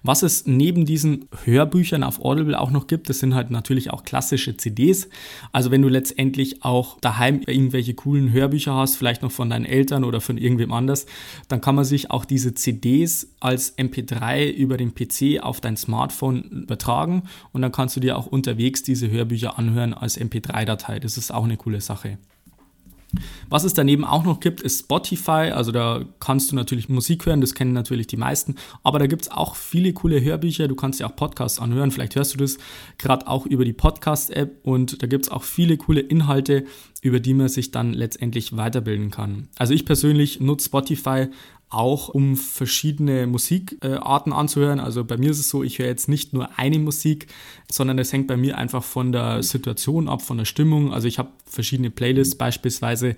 Was 0.03 0.23
es 0.23 0.45
neben 0.45 0.85
diesen 0.85 1.27
Hörbüchern 1.43 2.03
auf 2.03 2.23
Audible 2.23 2.59
auch 2.59 2.71
noch 2.71 2.87
gibt, 2.87 3.09
das 3.09 3.19
sind 3.19 3.35
halt 3.35 3.51
natürlich 3.51 3.91
auch 3.91 4.03
klassische 4.03 4.57
CDs. 4.57 5.09
Also 5.51 5.71
wenn 5.71 5.81
du 5.81 5.87
letztendlich 5.87 6.63
auch 6.63 6.99
daheim 6.99 7.41
irgendwelche 7.45 7.93
coolen 7.93 8.31
Hörbücher 8.31 8.73
hast, 8.73 8.95
vielleicht 8.95 9.21
noch 9.21 9.31
von 9.31 9.49
deinen 9.49 9.65
Eltern 9.65 10.03
oder 10.03 10.21
von 10.21 10.37
irgendwem 10.37 10.71
anders, 10.71 11.05
dann 11.47 11.61
kann 11.61 11.75
man 11.75 11.85
sich 11.85 12.11
auch 12.11 12.25
diese 12.25 12.53
CDs 12.53 13.35
als 13.39 13.77
MP3 13.77 14.51
über 14.51 14.77
den 14.77 14.93
PC 14.93 15.43
auf 15.43 15.61
dein 15.61 15.77
Smartphone 15.77 16.43
übertragen 16.43 17.23
und 17.51 17.61
dann 17.61 17.71
kannst 17.71 17.95
du 17.95 17.99
dir 17.99 18.17
auch 18.17 18.27
unterwegs 18.27 18.83
diese 18.83 19.09
Hörbücher 19.09 19.57
anhören 19.57 19.93
als 19.93 20.19
MP3-Datei. 20.19 20.99
Das 20.99 21.17
ist 21.17 21.33
auch 21.33 21.43
eine 21.43 21.57
coole 21.57 21.81
Sache. 21.81 22.17
Was 23.49 23.63
es 23.63 23.73
daneben 23.73 24.05
auch 24.05 24.23
noch 24.23 24.39
gibt, 24.39 24.61
ist 24.61 24.79
Spotify. 24.81 25.51
Also 25.53 25.71
da 25.71 26.03
kannst 26.19 26.51
du 26.51 26.55
natürlich 26.55 26.89
Musik 26.89 27.25
hören, 27.25 27.41
das 27.41 27.53
kennen 27.53 27.73
natürlich 27.73 28.07
die 28.07 28.17
meisten. 28.17 28.55
Aber 28.83 28.99
da 28.99 29.07
gibt 29.07 29.23
es 29.23 29.31
auch 29.31 29.55
viele 29.55 29.93
coole 29.93 30.21
Hörbücher. 30.21 30.67
Du 30.67 30.75
kannst 30.75 30.99
ja 30.99 31.07
auch 31.07 31.15
Podcasts 31.15 31.59
anhören. 31.59 31.91
Vielleicht 31.91 32.15
hörst 32.15 32.33
du 32.33 32.37
das 32.37 32.57
gerade 32.97 33.27
auch 33.27 33.45
über 33.45 33.65
die 33.65 33.73
Podcast-App. 33.73 34.59
Und 34.63 35.01
da 35.01 35.07
gibt 35.07 35.25
es 35.25 35.31
auch 35.31 35.43
viele 35.43 35.77
coole 35.77 36.01
Inhalte, 36.01 36.65
über 37.01 37.19
die 37.19 37.35
man 37.35 37.49
sich 37.49 37.71
dann 37.71 37.93
letztendlich 37.93 38.57
weiterbilden 38.57 39.11
kann. 39.11 39.47
Also 39.57 39.73
ich 39.73 39.85
persönlich 39.85 40.39
nutze 40.39 40.65
Spotify 40.65 41.27
auch 41.69 42.09
um 42.09 42.37
verschiedene 42.37 43.27
Musikarten 43.27 44.31
anzuhören. 44.33 44.79
Also 44.79 45.03
bei 45.03 45.17
mir 45.17 45.31
ist 45.31 45.39
es 45.39 45.49
so, 45.49 45.63
ich 45.63 45.79
höre 45.79 45.87
jetzt 45.87 46.07
nicht 46.07 46.33
nur 46.33 46.57
eine 46.57 46.79
Musik, 46.79 47.27
sondern 47.71 47.99
es 47.99 48.13
hängt 48.13 48.27
bei 48.27 48.37
mir 48.37 48.57
einfach 48.57 48.83
von 48.83 49.11
der 49.11 49.43
Situation 49.43 50.07
ab, 50.07 50.21
von 50.21 50.37
der 50.37 50.45
Stimmung. 50.45 50.93
Also 50.93 51.07
ich 51.07 51.19
habe 51.19 51.29
verschiedene 51.45 51.89
Playlists 51.89 52.35
beispielsweise 52.35 53.15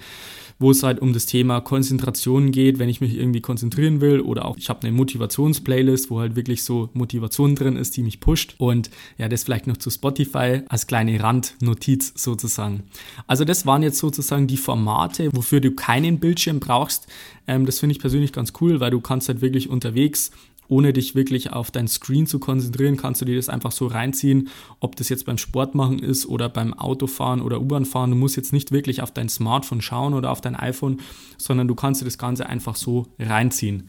wo 0.60 0.72
es 0.72 0.84
halt 0.84 1.00
um 1.00 1.14
das 1.14 1.26
Thema 1.26 1.62
Konzentration 1.62 2.52
geht, 2.52 2.80
wenn 2.80 2.90
ich 2.90 3.02
mich 3.02 3.16
irgendwie 3.16 3.42
konzentrieren 3.42 4.02
will 4.02 4.22
oder 4.22 4.46
auch 4.46 4.58
ich 4.58 4.70
habe 4.70 4.82
eine 4.82 4.92
Motivationsplaylist, 4.92 6.10
wo 6.10 6.20
halt 6.20 6.36
wirklich 6.36 6.64
so 6.64 6.90
Motivation 6.94 7.56
drin 7.56 7.76
ist, 7.76 7.96
die 7.98 8.04
mich 8.04 8.20
pusht 8.20 8.56
und 8.58 8.90
ja, 9.18 9.28
das 9.30 9.44
vielleicht 9.44 9.68
noch 9.68 9.78
zu 9.78 9.90
Spotify 9.90 10.62
als 10.68 10.88
kleine 10.88 11.22
Randnotiz 11.22 12.14
sozusagen. 12.16 12.84
Also 13.28 13.46
das 13.46 13.66
waren 13.66 13.84
jetzt 13.84 14.00
sozusagen 14.00 14.48
die 14.48 14.58
Formate, 14.58 15.30
wofür 15.34 15.60
du 15.60 15.72
keinen 15.72 16.20
Bildschirm 16.20 16.60
brauchst. 16.60 17.08
Ähm, 17.48 17.66
das 17.66 17.80
finde 17.80 17.94
ich 17.94 18.00
persönlich 18.00 18.32
ganz 18.38 18.54
cool, 18.62 18.80
weil 18.80 18.92
du 18.92 19.02
kannst 19.02 19.28
halt 19.28 19.42
wirklich 19.42 19.70
unterwegs 19.70 20.32
ohne 20.70 20.94
dich 20.94 21.16
wirklich 21.16 21.52
auf 21.52 21.72
dein 21.72 21.88
Screen 21.88 22.28
zu 22.28 22.40
konzentrieren, 22.40 22.98
kannst 22.98 23.22
du 23.22 23.26
dir 23.26 23.36
das 23.36 23.50
einfach 23.50 23.72
so 23.72 23.88
reinziehen, 23.88 24.50
ob 24.80 24.96
das 24.96 25.10
jetzt 25.10 25.26
beim 25.26 25.38
Sport 25.38 25.76
machen 25.76 26.00
ist 26.00 26.26
oder 26.26 26.50
beim 26.50 26.74
Autofahren 26.74 27.42
oder 27.42 27.62
U-Bahn 27.62 27.86
fahren. 27.86 28.12
Du 28.12 28.18
musst 28.18 28.36
jetzt 28.36 28.54
nicht 28.54 28.72
wirklich 28.72 29.02
auf 29.02 29.12
dein 29.12 29.30
Smartphone 29.30 29.82
schauen 29.82 30.14
oder 30.14 30.32
auf 30.32 30.42
dein 30.42 30.56
iPhone, 30.56 31.00
sondern 31.38 31.68
du 31.68 31.76
kannst 31.76 32.02
dir 32.02 32.06
das 32.06 32.18
Ganze 32.18 32.48
einfach 32.48 32.76
so 32.76 33.08
reinziehen. 33.20 33.84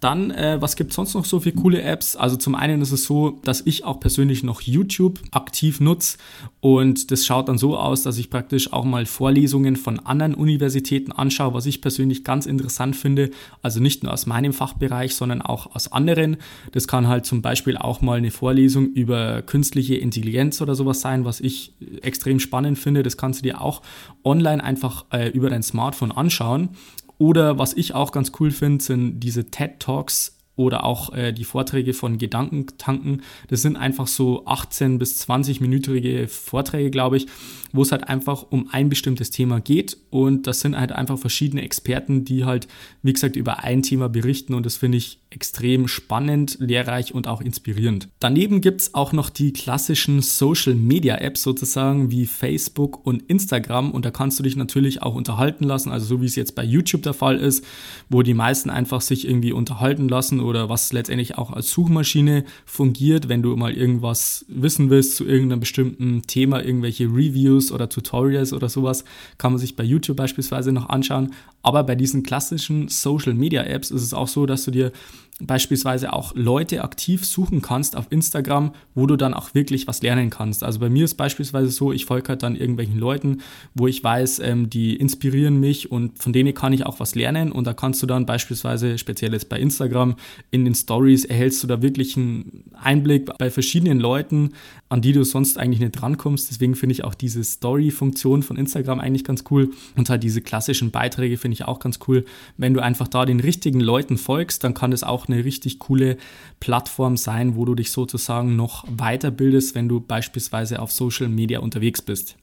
Dann, 0.00 0.30
äh, 0.30 0.56
was 0.60 0.76
gibt 0.76 0.90
es 0.90 0.96
sonst 0.96 1.14
noch 1.14 1.26
so 1.26 1.40
für 1.40 1.52
coole 1.52 1.82
Apps? 1.82 2.16
Also 2.16 2.36
zum 2.36 2.54
einen 2.54 2.80
ist 2.80 2.90
es 2.90 3.04
so, 3.04 3.38
dass 3.44 3.60
ich 3.66 3.84
auch 3.84 4.00
persönlich 4.00 4.42
noch 4.42 4.62
YouTube 4.62 5.20
aktiv 5.30 5.78
nutze 5.78 6.16
und 6.60 7.10
das 7.10 7.26
schaut 7.26 7.48
dann 7.48 7.58
so 7.58 7.76
aus, 7.76 8.02
dass 8.02 8.16
ich 8.16 8.30
praktisch 8.30 8.72
auch 8.72 8.84
mal 8.84 9.04
Vorlesungen 9.04 9.76
von 9.76 9.98
anderen 9.98 10.34
Universitäten 10.34 11.12
anschaue, 11.12 11.52
was 11.52 11.66
ich 11.66 11.82
persönlich 11.82 12.24
ganz 12.24 12.46
interessant 12.46 12.96
finde. 12.96 13.30
Also 13.60 13.80
nicht 13.80 14.02
nur 14.02 14.12
aus 14.12 14.24
meinem 14.24 14.54
Fachbereich, 14.54 15.14
sondern 15.14 15.42
auch 15.42 15.74
aus 15.74 15.92
anderen. 15.92 16.38
Das 16.72 16.88
kann 16.88 17.08
halt 17.08 17.26
zum 17.26 17.42
Beispiel 17.42 17.76
auch 17.76 18.00
mal 18.00 18.18
eine 18.18 18.30
Vorlesung 18.30 18.86
über 18.92 19.42
künstliche 19.42 19.96
Intelligenz 19.96 20.62
oder 20.62 20.74
sowas 20.74 21.02
sein, 21.02 21.26
was 21.26 21.40
ich 21.40 21.74
extrem 22.00 22.40
spannend 22.40 22.78
finde. 22.78 23.02
Das 23.02 23.16
kannst 23.18 23.40
du 23.40 23.42
dir 23.42 23.60
auch 23.60 23.82
online 24.24 24.62
einfach 24.64 25.04
äh, 25.12 25.28
über 25.28 25.50
dein 25.50 25.62
Smartphone 25.62 26.12
anschauen. 26.12 26.70
Oder 27.20 27.58
was 27.58 27.74
ich 27.74 27.94
auch 27.94 28.12
ganz 28.12 28.32
cool 28.40 28.50
finde, 28.50 28.82
sind 28.82 29.20
diese 29.20 29.50
TED 29.50 29.78
Talks 29.78 30.38
oder 30.56 30.84
auch 30.84 31.12
äh, 31.12 31.32
die 31.32 31.44
Vorträge 31.44 31.92
von 31.92 32.16
Gedankentanken. 32.16 33.20
Das 33.48 33.60
sind 33.60 33.76
einfach 33.76 34.06
so 34.06 34.46
18 34.46 34.98
bis 34.98 35.22
20-minütige 35.28 36.28
Vorträge, 36.28 36.90
glaube 36.90 37.18
ich, 37.18 37.26
wo 37.72 37.82
es 37.82 37.92
halt 37.92 38.08
einfach 38.08 38.46
um 38.48 38.70
ein 38.72 38.88
bestimmtes 38.88 39.30
Thema 39.30 39.60
geht 39.60 39.98
und 40.08 40.46
das 40.46 40.60
sind 40.60 40.78
halt 40.78 40.92
einfach 40.92 41.18
verschiedene 41.18 41.60
Experten, 41.60 42.24
die 42.24 42.46
halt, 42.46 42.68
wie 43.02 43.12
gesagt, 43.12 43.36
über 43.36 43.64
ein 43.64 43.82
Thema 43.82 44.08
berichten 44.08 44.54
und 44.54 44.64
das 44.64 44.78
finde 44.78 44.96
ich 44.96 45.19
extrem 45.30 45.86
spannend, 45.86 46.56
lehrreich 46.58 47.14
und 47.14 47.28
auch 47.28 47.40
inspirierend. 47.40 48.08
Daneben 48.18 48.60
gibt 48.60 48.80
es 48.80 48.94
auch 48.94 49.12
noch 49.12 49.30
die 49.30 49.52
klassischen 49.52 50.22
Social 50.22 50.74
Media 50.74 51.16
Apps 51.18 51.42
sozusagen 51.42 52.10
wie 52.10 52.26
Facebook 52.26 53.06
und 53.06 53.22
Instagram 53.22 53.92
und 53.92 54.04
da 54.04 54.10
kannst 54.10 54.40
du 54.40 54.42
dich 54.42 54.56
natürlich 54.56 55.02
auch 55.02 55.14
unterhalten 55.14 55.64
lassen, 55.64 55.92
also 55.92 56.06
so 56.06 56.20
wie 56.20 56.26
es 56.26 56.34
jetzt 56.34 56.56
bei 56.56 56.64
YouTube 56.64 57.04
der 57.04 57.14
Fall 57.14 57.36
ist, 57.36 57.64
wo 58.08 58.22
die 58.22 58.34
meisten 58.34 58.70
einfach 58.70 59.00
sich 59.00 59.26
irgendwie 59.26 59.52
unterhalten 59.52 60.08
lassen 60.08 60.40
oder 60.40 60.68
was 60.68 60.92
letztendlich 60.92 61.38
auch 61.38 61.52
als 61.52 61.70
Suchmaschine 61.70 62.44
fungiert, 62.64 63.28
wenn 63.28 63.42
du 63.42 63.54
mal 63.54 63.72
irgendwas 63.72 64.44
wissen 64.48 64.90
willst 64.90 65.14
zu 65.14 65.24
irgendeinem 65.24 65.60
bestimmten 65.60 66.22
Thema, 66.22 66.64
irgendwelche 66.64 67.04
Reviews 67.04 67.70
oder 67.70 67.88
Tutorials 67.88 68.52
oder 68.52 68.68
sowas, 68.68 69.04
kann 69.38 69.52
man 69.52 69.60
sich 69.60 69.76
bei 69.76 69.84
YouTube 69.84 70.16
beispielsweise 70.16 70.72
noch 70.72 70.88
anschauen. 70.88 71.32
Aber 71.62 71.84
bei 71.84 71.94
diesen 71.94 72.22
klassischen 72.22 72.88
Social 72.88 73.34
Media 73.34 73.62
Apps 73.62 73.90
ist 73.90 74.02
es 74.02 74.14
auch 74.14 74.28
so, 74.28 74.46
dass 74.46 74.64
du 74.64 74.70
dir 74.70 74.92
beispielsweise 75.40 76.12
auch 76.12 76.32
Leute 76.34 76.82
aktiv 76.84 77.24
suchen 77.24 77.62
kannst 77.62 77.96
auf 77.96 78.06
Instagram, 78.10 78.72
wo 78.94 79.06
du 79.06 79.16
dann 79.16 79.34
auch 79.34 79.54
wirklich 79.54 79.86
was 79.86 80.02
lernen 80.02 80.30
kannst. 80.30 80.62
Also 80.62 80.80
bei 80.80 80.88
mir 80.88 81.04
ist 81.04 81.14
beispielsweise 81.14 81.70
so, 81.70 81.92
ich 81.92 82.06
folge 82.06 82.28
halt 82.28 82.42
dann 82.42 82.56
irgendwelchen 82.56 82.98
Leuten, 82.98 83.38
wo 83.74 83.86
ich 83.86 84.02
weiß, 84.02 84.40
ähm, 84.40 84.70
die 84.70 84.96
inspirieren 84.96 85.58
mich 85.58 85.90
und 85.90 86.22
von 86.22 86.32
denen 86.32 86.54
kann 86.54 86.72
ich 86.72 86.86
auch 86.86 87.00
was 87.00 87.14
lernen 87.14 87.52
und 87.52 87.66
da 87.66 87.72
kannst 87.72 88.02
du 88.02 88.06
dann 88.06 88.26
beispielsweise, 88.26 88.98
speziell 88.98 89.32
jetzt 89.32 89.48
bei 89.48 89.58
Instagram, 89.58 90.16
in 90.50 90.64
den 90.64 90.74
Stories 90.74 91.24
erhältst 91.24 91.62
du 91.62 91.66
da 91.66 91.82
wirklich 91.82 92.16
einen 92.16 92.64
Einblick 92.74 93.30
bei 93.38 93.50
verschiedenen 93.50 94.00
Leuten, 94.00 94.52
an 94.88 95.00
die 95.00 95.12
du 95.12 95.24
sonst 95.24 95.58
eigentlich 95.58 95.80
nicht 95.80 95.92
drankommst. 95.92 96.50
Deswegen 96.50 96.74
finde 96.74 96.94
ich 96.94 97.04
auch 97.04 97.14
diese 97.14 97.44
Story-Funktion 97.44 98.42
von 98.42 98.56
Instagram 98.56 99.00
eigentlich 99.00 99.24
ganz 99.24 99.44
cool 99.50 99.70
und 99.96 100.10
halt 100.10 100.22
diese 100.22 100.40
klassischen 100.40 100.90
Beiträge 100.90 101.36
finde 101.36 101.54
ich 101.54 101.64
auch 101.64 101.78
ganz 101.78 102.00
cool. 102.08 102.24
Wenn 102.56 102.74
du 102.74 102.80
einfach 102.80 103.08
da 103.08 103.24
den 103.24 103.40
richtigen 103.40 103.80
Leuten 103.80 104.18
folgst, 104.18 104.64
dann 104.64 104.74
kann 104.74 104.90
das 104.90 105.02
auch 105.02 105.28
eine 105.32 105.44
richtig 105.44 105.78
coole 105.78 106.16
Plattform 106.60 107.16
sein, 107.16 107.54
wo 107.56 107.64
du 107.64 107.74
dich 107.74 107.90
sozusagen 107.90 108.56
noch 108.56 108.84
weiterbildest, 108.88 109.74
wenn 109.74 109.88
du 109.88 110.00
beispielsweise 110.00 110.80
auf 110.80 110.92
Social 110.92 111.28
Media 111.28 111.60
unterwegs 111.60 112.02
bist. 112.02 112.36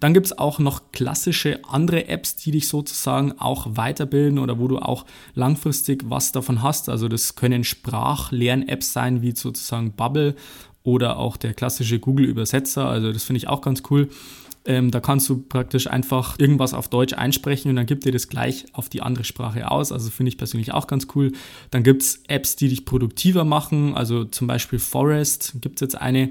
Dann 0.00 0.14
gibt 0.14 0.26
es 0.26 0.38
auch 0.38 0.58
noch 0.58 0.92
klassische 0.92 1.64
andere 1.64 2.06
Apps, 2.08 2.36
die 2.36 2.50
dich 2.50 2.68
sozusagen 2.68 3.32
auch 3.38 3.66
weiterbilden 3.70 4.38
oder 4.38 4.58
wo 4.58 4.68
du 4.68 4.78
auch 4.78 5.06
langfristig 5.34 6.04
was 6.06 6.32
davon 6.32 6.62
hast. 6.62 6.88
Also 6.88 7.08
das 7.08 7.34
können 7.36 7.64
Sprachlern-Apps 7.64 8.92
sein, 8.92 9.22
wie 9.22 9.34
sozusagen 9.34 9.92
Bubble 9.92 10.34
oder 10.82 11.16
auch 11.16 11.36
der 11.36 11.54
klassische 11.54 11.98
Google-Übersetzer. 11.98 12.86
Also 12.86 13.12
das 13.12 13.24
finde 13.24 13.38
ich 13.38 13.48
auch 13.48 13.60
ganz 13.60 13.82
cool. 13.90 14.08
Ähm, 14.64 14.90
da 14.90 15.00
kannst 15.00 15.28
du 15.28 15.38
praktisch 15.38 15.88
einfach 15.88 16.38
irgendwas 16.38 16.72
auf 16.72 16.88
Deutsch 16.88 17.14
einsprechen 17.14 17.70
und 17.70 17.76
dann 17.76 17.86
gibt 17.86 18.04
dir 18.04 18.12
das 18.12 18.28
gleich 18.28 18.66
auf 18.72 18.88
die 18.88 19.02
andere 19.02 19.24
Sprache 19.24 19.70
aus. 19.70 19.90
Also 19.90 20.10
finde 20.10 20.28
ich 20.28 20.38
persönlich 20.38 20.72
auch 20.72 20.86
ganz 20.86 21.08
cool. 21.14 21.32
Dann 21.70 21.82
gibt 21.82 22.02
es 22.02 22.22
Apps, 22.28 22.54
die 22.54 22.68
dich 22.68 22.84
produktiver 22.84 23.44
machen. 23.44 23.94
Also 23.94 24.24
zum 24.24 24.46
Beispiel 24.46 24.78
Forest 24.78 25.54
gibt 25.60 25.76
es 25.76 25.80
jetzt 25.80 26.00
eine, 26.00 26.30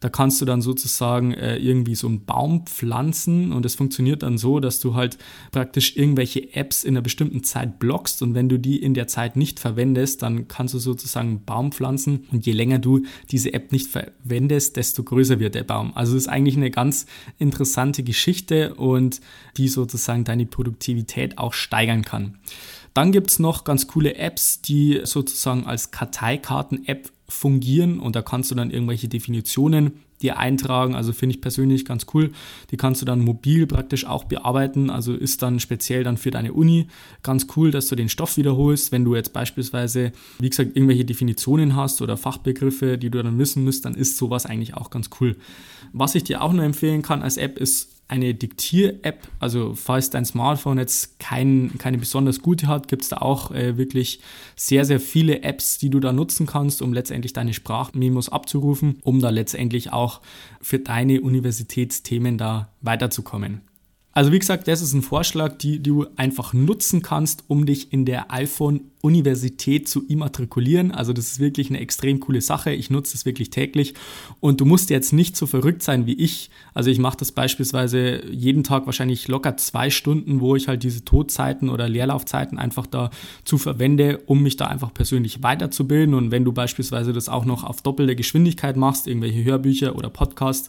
da 0.00 0.08
kannst 0.08 0.40
du 0.40 0.46
dann 0.46 0.62
sozusagen 0.62 1.32
äh, 1.32 1.56
irgendwie 1.56 1.94
so 1.94 2.06
einen 2.06 2.24
Baum 2.24 2.66
pflanzen 2.66 3.52
und 3.52 3.66
es 3.66 3.74
funktioniert 3.74 4.22
dann 4.22 4.38
so, 4.38 4.58
dass 4.58 4.80
du 4.80 4.94
halt 4.94 5.18
praktisch 5.52 5.96
irgendwelche 5.96 6.54
Apps 6.54 6.84
in 6.84 6.94
einer 6.94 7.02
bestimmten 7.02 7.44
Zeit 7.44 7.78
blockst 7.78 8.22
und 8.22 8.34
wenn 8.34 8.48
du 8.48 8.58
die 8.58 8.82
in 8.82 8.94
der 8.94 9.06
Zeit 9.06 9.36
nicht 9.36 9.60
verwendest, 9.60 10.22
dann 10.22 10.48
kannst 10.48 10.72
du 10.72 10.78
sozusagen 10.78 11.28
einen 11.28 11.44
Baum 11.44 11.70
pflanzen 11.70 12.26
und 12.32 12.46
je 12.46 12.52
länger 12.52 12.78
du 12.78 13.02
diese 13.30 13.52
App 13.52 13.72
nicht 13.72 13.88
verwendest, 13.88 14.76
desto 14.76 15.04
größer 15.04 15.38
wird 15.38 15.54
der 15.54 15.64
Baum. 15.64 15.92
Also 15.94 16.14
das 16.14 16.22
ist 16.22 16.28
eigentlich 16.28 16.56
eine 16.56 16.70
ganz 16.70 17.04
interessante 17.38 18.02
Geschichte 18.02 18.74
und 18.74 19.20
die 19.58 19.68
sozusagen 19.68 20.24
deine 20.24 20.46
Produktivität 20.46 21.36
auch 21.38 21.52
steigern 21.52 22.02
kann. 22.02 22.38
Dann 22.94 23.12
gibt 23.12 23.30
es 23.30 23.38
noch 23.38 23.64
ganz 23.64 23.86
coole 23.86 24.16
Apps, 24.16 24.62
die 24.62 25.00
sozusagen 25.04 25.66
als 25.66 25.90
Karteikarten-App 25.90 27.10
fungieren 27.30 28.00
und 28.00 28.16
da 28.16 28.22
kannst 28.22 28.50
du 28.50 28.54
dann 28.54 28.70
irgendwelche 28.70 29.08
Definitionen 29.08 29.92
dir 30.22 30.38
eintragen. 30.38 30.94
Also 30.94 31.12
finde 31.12 31.34
ich 31.34 31.40
persönlich 31.40 31.84
ganz 31.84 32.06
cool. 32.12 32.32
Die 32.70 32.76
kannst 32.76 33.00
du 33.00 33.06
dann 33.06 33.20
mobil 33.20 33.66
praktisch 33.66 34.04
auch 34.04 34.24
bearbeiten. 34.24 34.90
Also 34.90 35.14
ist 35.14 35.42
dann 35.42 35.60
speziell 35.60 36.04
dann 36.04 36.16
für 36.16 36.30
deine 36.30 36.52
Uni 36.52 36.88
ganz 37.22 37.46
cool, 37.56 37.70
dass 37.70 37.88
du 37.88 37.96
den 37.96 38.08
Stoff 38.08 38.36
wiederholst. 38.36 38.92
Wenn 38.92 39.04
du 39.04 39.14
jetzt 39.14 39.32
beispielsweise, 39.32 40.12
wie 40.38 40.50
gesagt, 40.50 40.76
irgendwelche 40.76 41.04
Definitionen 41.04 41.76
hast 41.76 42.02
oder 42.02 42.16
Fachbegriffe, 42.16 42.98
die 42.98 43.10
du 43.10 43.22
dann 43.22 43.38
wissen 43.38 43.64
müsst, 43.64 43.84
dann 43.84 43.94
ist 43.94 44.16
sowas 44.16 44.46
eigentlich 44.46 44.74
auch 44.74 44.90
ganz 44.90 45.10
cool. 45.20 45.36
Was 45.92 46.14
ich 46.14 46.24
dir 46.24 46.42
auch 46.42 46.52
nur 46.52 46.64
empfehlen 46.64 47.02
kann 47.02 47.22
als 47.22 47.36
App 47.36 47.58
ist 47.58 47.99
eine 48.10 48.34
Diktier-App. 48.34 49.28
Also 49.38 49.74
falls 49.74 50.10
dein 50.10 50.24
Smartphone 50.24 50.78
jetzt 50.78 51.20
kein, 51.20 51.72
keine 51.78 51.98
besonders 51.98 52.40
gute 52.40 52.66
hat, 52.66 52.88
gibt 52.88 53.02
es 53.02 53.08
da 53.10 53.18
auch 53.18 53.52
äh, 53.52 53.78
wirklich 53.78 54.20
sehr, 54.56 54.84
sehr 54.84 55.00
viele 55.00 55.42
Apps, 55.42 55.78
die 55.78 55.90
du 55.90 56.00
da 56.00 56.12
nutzen 56.12 56.46
kannst, 56.46 56.82
um 56.82 56.92
letztendlich 56.92 57.32
deine 57.32 57.54
Sprachmemos 57.54 58.28
abzurufen, 58.28 58.98
um 59.02 59.20
da 59.20 59.30
letztendlich 59.30 59.92
auch 59.92 60.20
für 60.60 60.80
deine 60.80 61.20
Universitätsthemen 61.20 62.36
da 62.36 62.72
weiterzukommen. 62.80 63.62
Also 64.12 64.32
wie 64.32 64.40
gesagt, 64.40 64.66
das 64.66 64.82
ist 64.82 64.92
ein 64.92 65.02
Vorschlag, 65.02 65.58
die 65.58 65.80
du 65.80 66.04
einfach 66.16 66.52
nutzen 66.52 67.00
kannst, 67.00 67.44
um 67.46 67.64
dich 67.64 67.92
in 67.92 68.04
der 68.04 68.32
iPhone-Universität 68.32 69.88
zu 69.88 70.04
immatrikulieren. 70.04 70.90
Also 70.90 71.12
das 71.12 71.26
ist 71.26 71.38
wirklich 71.38 71.70
eine 71.70 71.78
extrem 71.78 72.18
coole 72.18 72.40
Sache. 72.40 72.72
Ich 72.72 72.90
nutze 72.90 73.16
es 73.16 73.24
wirklich 73.24 73.50
täglich 73.50 73.94
und 74.40 74.60
du 74.60 74.64
musst 74.64 74.90
jetzt 74.90 75.12
nicht 75.12 75.36
so 75.36 75.46
verrückt 75.46 75.84
sein 75.84 76.06
wie 76.06 76.14
ich. 76.14 76.50
Also 76.74 76.90
ich 76.90 76.98
mache 76.98 77.18
das 77.18 77.30
beispielsweise 77.30 78.28
jeden 78.32 78.64
Tag 78.64 78.86
wahrscheinlich 78.86 79.28
locker 79.28 79.56
zwei 79.56 79.90
Stunden, 79.90 80.40
wo 80.40 80.56
ich 80.56 80.66
halt 80.66 80.82
diese 80.82 81.04
Todzeiten 81.04 81.68
oder 81.68 81.88
Leerlaufzeiten 81.88 82.58
einfach 82.58 82.88
dazu 82.88 83.58
verwende, 83.58 84.18
um 84.26 84.42
mich 84.42 84.56
da 84.56 84.66
einfach 84.66 84.92
persönlich 84.92 85.44
weiterzubilden. 85.44 86.14
Und 86.16 86.32
wenn 86.32 86.44
du 86.44 86.50
beispielsweise 86.50 87.12
das 87.12 87.28
auch 87.28 87.44
noch 87.44 87.62
auf 87.62 87.80
doppelte 87.80 88.16
Geschwindigkeit 88.16 88.76
machst, 88.76 89.06
irgendwelche 89.06 89.44
Hörbücher 89.44 89.94
oder 89.94 90.10
Podcasts, 90.10 90.68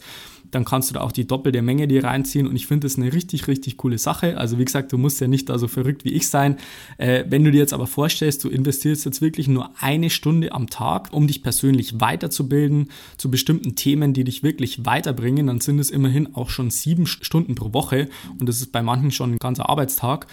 dann 0.51 0.65
kannst 0.65 0.89
du 0.89 0.93
da 0.93 1.01
auch 1.01 1.11
die 1.11 1.25
doppelte 1.25 1.61
Menge 1.61 1.87
dir 1.87 2.03
reinziehen 2.03 2.47
und 2.47 2.55
ich 2.55 2.67
finde 2.67 2.85
das 2.87 2.97
eine 2.97 3.11
richtig, 3.13 3.47
richtig 3.47 3.77
coole 3.77 3.97
Sache. 3.97 4.37
Also 4.37 4.59
wie 4.59 4.65
gesagt, 4.65 4.91
du 4.91 4.97
musst 4.97 5.19
ja 5.21 5.27
nicht 5.27 5.49
da 5.49 5.57
so 5.57 5.67
verrückt 5.67 6.05
wie 6.05 6.11
ich 6.11 6.27
sein. 6.27 6.57
Äh, 6.97 7.25
wenn 7.29 7.43
du 7.43 7.51
dir 7.51 7.59
jetzt 7.59 7.73
aber 7.73 7.87
vorstellst, 7.87 8.43
du 8.43 8.49
investierst 8.49 9.05
jetzt 9.05 9.21
wirklich 9.21 9.47
nur 9.47 9.71
eine 9.79 10.09
Stunde 10.09 10.51
am 10.51 10.69
Tag, 10.69 11.09
um 11.11 11.27
dich 11.27 11.41
persönlich 11.41 11.99
weiterzubilden 11.99 12.89
zu 13.17 13.31
bestimmten 13.31 13.75
Themen, 13.75 14.13
die 14.13 14.23
dich 14.23 14.43
wirklich 14.43 14.85
weiterbringen, 14.85 15.47
dann 15.47 15.61
sind 15.61 15.79
es 15.79 15.89
immerhin 15.89 16.35
auch 16.35 16.49
schon 16.49 16.69
sieben 16.69 17.07
Stunden 17.07 17.55
pro 17.55 17.73
Woche 17.73 18.09
und 18.39 18.47
das 18.47 18.57
ist 18.57 18.71
bei 18.71 18.81
manchen 18.81 19.11
schon 19.11 19.33
ein 19.33 19.37
ganzer 19.37 19.69
Arbeitstag. 19.69 20.27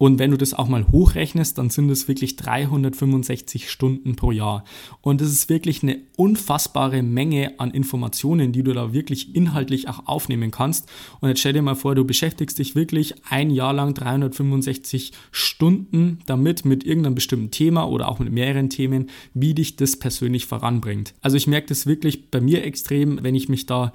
Und 0.00 0.18
wenn 0.18 0.30
du 0.30 0.38
das 0.38 0.54
auch 0.54 0.66
mal 0.66 0.86
hochrechnest, 0.90 1.58
dann 1.58 1.68
sind 1.68 1.90
es 1.90 2.08
wirklich 2.08 2.36
365 2.36 3.68
Stunden 3.68 4.16
pro 4.16 4.32
Jahr. 4.32 4.64
Und 5.02 5.20
das 5.20 5.28
ist 5.28 5.50
wirklich 5.50 5.82
eine 5.82 5.98
unfassbare 6.16 7.02
Menge 7.02 7.60
an 7.60 7.70
Informationen, 7.70 8.50
die 8.50 8.62
du 8.62 8.72
da 8.72 8.94
wirklich 8.94 9.36
inhaltlich 9.36 9.90
auch 9.90 10.06
aufnehmen 10.06 10.50
kannst. 10.50 10.88
Und 11.20 11.28
jetzt 11.28 11.40
stell 11.40 11.52
dir 11.52 11.60
mal 11.60 11.74
vor, 11.74 11.94
du 11.94 12.06
beschäftigst 12.06 12.58
dich 12.58 12.74
wirklich 12.74 13.12
ein 13.28 13.50
Jahr 13.50 13.74
lang 13.74 13.92
365 13.92 15.12
Stunden 15.32 16.20
damit, 16.24 16.64
mit 16.64 16.84
irgendeinem 16.84 17.14
bestimmten 17.14 17.50
Thema 17.50 17.86
oder 17.86 18.08
auch 18.08 18.20
mit 18.20 18.32
mehreren 18.32 18.70
Themen, 18.70 19.10
wie 19.34 19.52
dich 19.52 19.76
das 19.76 19.98
persönlich 19.98 20.46
voranbringt. 20.46 21.12
Also 21.20 21.36
ich 21.36 21.46
merke 21.46 21.66
das 21.66 21.84
wirklich 21.84 22.30
bei 22.30 22.40
mir 22.40 22.64
extrem, 22.64 23.22
wenn 23.22 23.34
ich 23.34 23.50
mich 23.50 23.66
da 23.66 23.92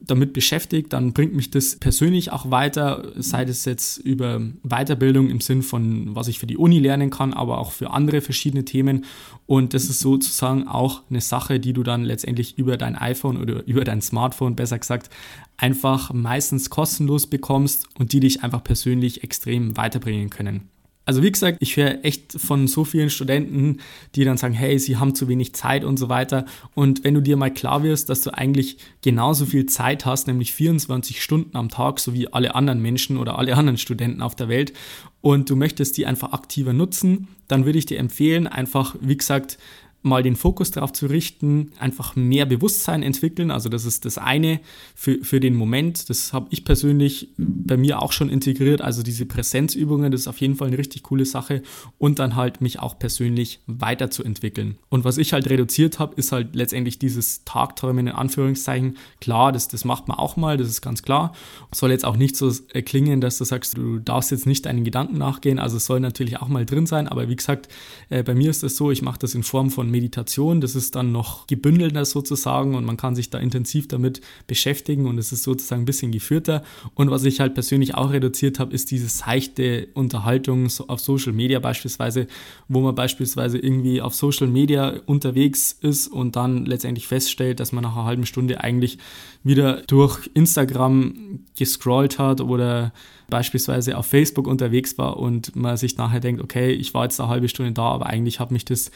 damit 0.00 0.32
beschäftigt, 0.32 0.92
dann 0.92 1.12
bringt 1.12 1.34
mich 1.34 1.50
das 1.50 1.76
persönlich 1.76 2.32
auch 2.32 2.50
weiter, 2.50 3.12
sei 3.16 3.42
es 3.44 3.64
jetzt 3.64 3.98
über 3.98 4.40
Weiterbildung 4.62 5.28
im 5.28 5.40
Sinn 5.40 5.62
von, 5.62 6.14
was 6.14 6.28
ich 6.28 6.38
für 6.38 6.46
die 6.46 6.56
Uni 6.56 6.78
lernen 6.78 7.10
kann, 7.10 7.32
aber 7.32 7.58
auch 7.58 7.72
für 7.72 7.90
andere 7.90 8.20
verschiedene 8.20 8.64
Themen. 8.64 9.04
Und 9.46 9.74
das 9.74 9.84
ist 9.84 10.00
sozusagen 10.00 10.68
auch 10.68 11.02
eine 11.10 11.20
Sache, 11.20 11.60
die 11.60 11.72
du 11.72 11.82
dann 11.82 12.04
letztendlich 12.04 12.58
über 12.58 12.76
dein 12.76 12.96
iPhone 12.96 13.36
oder 13.36 13.66
über 13.66 13.84
dein 13.84 14.02
Smartphone, 14.02 14.56
besser 14.56 14.78
gesagt, 14.78 15.10
einfach 15.56 16.12
meistens 16.12 16.70
kostenlos 16.70 17.26
bekommst 17.26 17.86
und 17.98 18.12
die 18.12 18.20
dich 18.20 18.42
einfach 18.42 18.62
persönlich 18.62 19.24
extrem 19.24 19.76
weiterbringen 19.76 20.30
können. 20.30 20.68
Also 21.06 21.22
wie 21.22 21.30
gesagt, 21.30 21.58
ich 21.60 21.76
höre 21.76 22.04
echt 22.04 22.32
von 22.32 22.66
so 22.66 22.84
vielen 22.84 23.10
Studenten, 23.10 23.78
die 24.16 24.24
dann 24.24 24.36
sagen, 24.36 24.54
hey, 24.54 24.76
sie 24.78 24.96
haben 24.96 25.14
zu 25.14 25.28
wenig 25.28 25.54
Zeit 25.54 25.84
und 25.84 25.98
so 25.98 26.08
weiter. 26.08 26.46
Und 26.74 27.04
wenn 27.04 27.14
du 27.14 27.22
dir 27.22 27.36
mal 27.36 27.52
klar 27.52 27.84
wirst, 27.84 28.08
dass 28.08 28.22
du 28.22 28.34
eigentlich 28.34 28.78
genauso 29.02 29.46
viel 29.46 29.66
Zeit 29.66 30.04
hast, 30.04 30.26
nämlich 30.26 30.52
24 30.52 31.22
Stunden 31.22 31.56
am 31.56 31.68
Tag, 31.68 32.00
so 32.00 32.12
wie 32.12 32.32
alle 32.32 32.56
anderen 32.56 32.82
Menschen 32.82 33.18
oder 33.18 33.38
alle 33.38 33.56
anderen 33.56 33.78
Studenten 33.78 34.20
auf 34.20 34.34
der 34.34 34.48
Welt, 34.48 34.72
und 35.20 35.48
du 35.48 35.56
möchtest 35.56 35.96
die 35.96 36.06
einfach 36.06 36.32
aktiver 36.32 36.72
nutzen, 36.72 37.28
dann 37.48 37.64
würde 37.64 37.78
ich 37.78 37.86
dir 37.86 37.98
empfehlen, 37.98 38.48
einfach, 38.48 38.96
wie 39.00 39.16
gesagt, 39.16 39.58
mal 40.02 40.22
den 40.22 40.36
Fokus 40.36 40.70
darauf 40.70 40.92
zu 40.92 41.06
richten, 41.06 41.72
einfach 41.78 42.16
mehr 42.16 42.46
Bewusstsein 42.46 43.02
entwickeln. 43.02 43.50
Also 43.50 43.68
das 43.68 43.84
ist 43.84 44.04
das 44.04 44.18
eine 44.18 44.60
für, 44.94 45.18
für 45.22 45.40
den 45.40 45.54
Moment. 45.54 46.08
Das 46.08 46.32
habe 46.32 46.46
ich 46.50 46.64
persönlich 46.64 47.30
bei 47.36 47.76
mir 47.76 48.00
auch 48.00 48.12
schon 48.12 48.30
integriert. 48.30 48.80
Also 48.80 49.02
diese 49.02 49.26
Präsenzübungen, 49.26 50.12
das 50.12 50.22
ist 50.22 50.28
auf 50.28 50.40
jeden 50.40 50.54
Fall 50.54 50.68
eine 50.68 50.78
richtig 50.78 51.02
coole 51.02 51.26
Sache. 51.26 51.62
Und 51.98 52.18
dann 52.20 52.36
halt 52.36 52.60
mich 52.60 52.78
auch 52.78 52.98
persönlich 52.98 53.60
weiterzuentwickeln. 53.66 54.78
Und 54.88 55.04
was 55.04 55.18
ich 55.18 55.32
halt 55.32 55.50
reduziert 55.50 55.98
habe, 55.98 56.14
ist 56.14 56.30
halt 56.32 56.54
letztendlich 56.54 56.98
dieses 56.98 57.44
Tagträumen 57.44 58.06
in 58.06 58.14
Anführungszeichen. 58.14 58.96
Klar, 59.20 59.50
das, 59.50 59.68
das 59.68 59.84
macht 59.84 60.06
man 60.08 60.18
auch 60.18 60.36
mal, 60.36 60.56
das 60.56 60.68
ist 60.68 60.82
ganz 60.82 61.02
klar. 61.02 61.34
Soll 61.72 61.90
jetzt 61.90 62.04
auch 62.04 62.16
nicht 62.16 62.36
so 62.36 62.52
klingen, 62.84 63.20
dass 63.20 63.38
du 63.38 63.44
sagst, 63.44 63.76
du 63.76 63.98
darfst 63.98 64.30
jetzt 64.30 64.46
nicht 64.46 64.66
deinen 64.66 64.84
Gedanken 64.84 65.18
nachgehen. 65.18 65.58
Also 65.58 65.78
es 65.78 65.86
soll 65.86 65.98
natürlich 65.98 66.38
auch 66.38 66.48
mal 66.48 66.64
drin 66.64 66.86
sein. 66.86 67.08
Aber 67.08 67.28
wie 67.28 67.36
gesagt, 67.36 67.68
äh, 68.08 68.22
bei 68.22 68.34
mir 68.34 68.50
ist 68.50 68.62
das 68.62 68.76
so, 68.76 68.92
ich 68.92 69.02
mache 69.02 69.18
das 69.18 69.34
in 69.34 69.42
Form 69.42 69.70
von 69.70 69.85
Meditation. 69.90 70.60
Das 70.60 70.74
ist 70.74 70.94
dann 70.94 71.12
noch 71.12 71.46
gebündelter 71.46 72.04
sozusagen 72.04 72.74
und 72.74 72.84
man 72.84 72.96
kann 72.96 73.14
sich 73.14 73.30
da 73.30 73.38
intensiv 73.38 73.88
damit 73.88 74.20
beschäftigen 74.46 75.06
und 75.06 75.18
es 75.18 75.32
ist 75.32 75.42
sozusagen 75.42 75.82
ein 75.82 75.86
bisschen 75.86 76.12
geführter. 76.12 76.62
Und 76.94 77.10
was 77.10 77.24
ich 77.24 77.40
halt 77.40 77.54
persönlich 77.54 77.94
auch 77.94 78.12
reduziert 78.12 78.58
habe, 78.58 78.74
ist 78.74 78.90
diese 78.90 79.08
seichte 79.08 79.88
Unterhaltung 79.94 80.68
auf 80.88 81.00
Social 81.00 81.32
Media 81.32 81.58
beispielsweise, 81.58 82.26
wo 82.68 82.80
man 82.80 82.94
beispielsweise 82.94 83.58
irgendwie 83.58 84.00
auf 84.00 84.14
Social 84.14 84.48
Media 84.48 85.00
unterwegs 85.06 85.76
ist 85.80 86.08
und 86.08 86.36
dann 86.36 86.66
letztendlich 86.66 87.06
feststellt, 87.06 87.60
dass 87.60 87.72
man 87.72 87.82
nach 87.82 87.96
einer 87.96 88.04
halben 88.04 88.26
Stunde 88.26 88.60
eigentlich 88.62 88.98
wieder 89.42 89.82
durch 89.86 90.28
Instagram 90.34 91.40
gescrollt 91.56 92.18
hat 92.18 92.40
oder 92.40 92.92
beispielsweise 93.28 93.96
auf 93.96 94.06
Facebook 94.06 94.46
unterwegs 94.46 94.98
war 94.98 95.16
und 95.16 95.56
man 95.56 95.76
sich 95.76 95.96
nachher 95.96 96.20
denkt, 96.20 96.42
okay, 96.42 96.72
ich 96.72 96.94
war 96.94 97.04
jetzt 97.04 97.20
eine 97.20 97.28
halbe 97.28 97.48
Stunde 97.48 97.72
da, 97.72 97.82
aber 97.82 98.06
eigentlich 98.06 98.40
hat 98.40 98.50
mich 98.50 98.64
das 98.64 98.90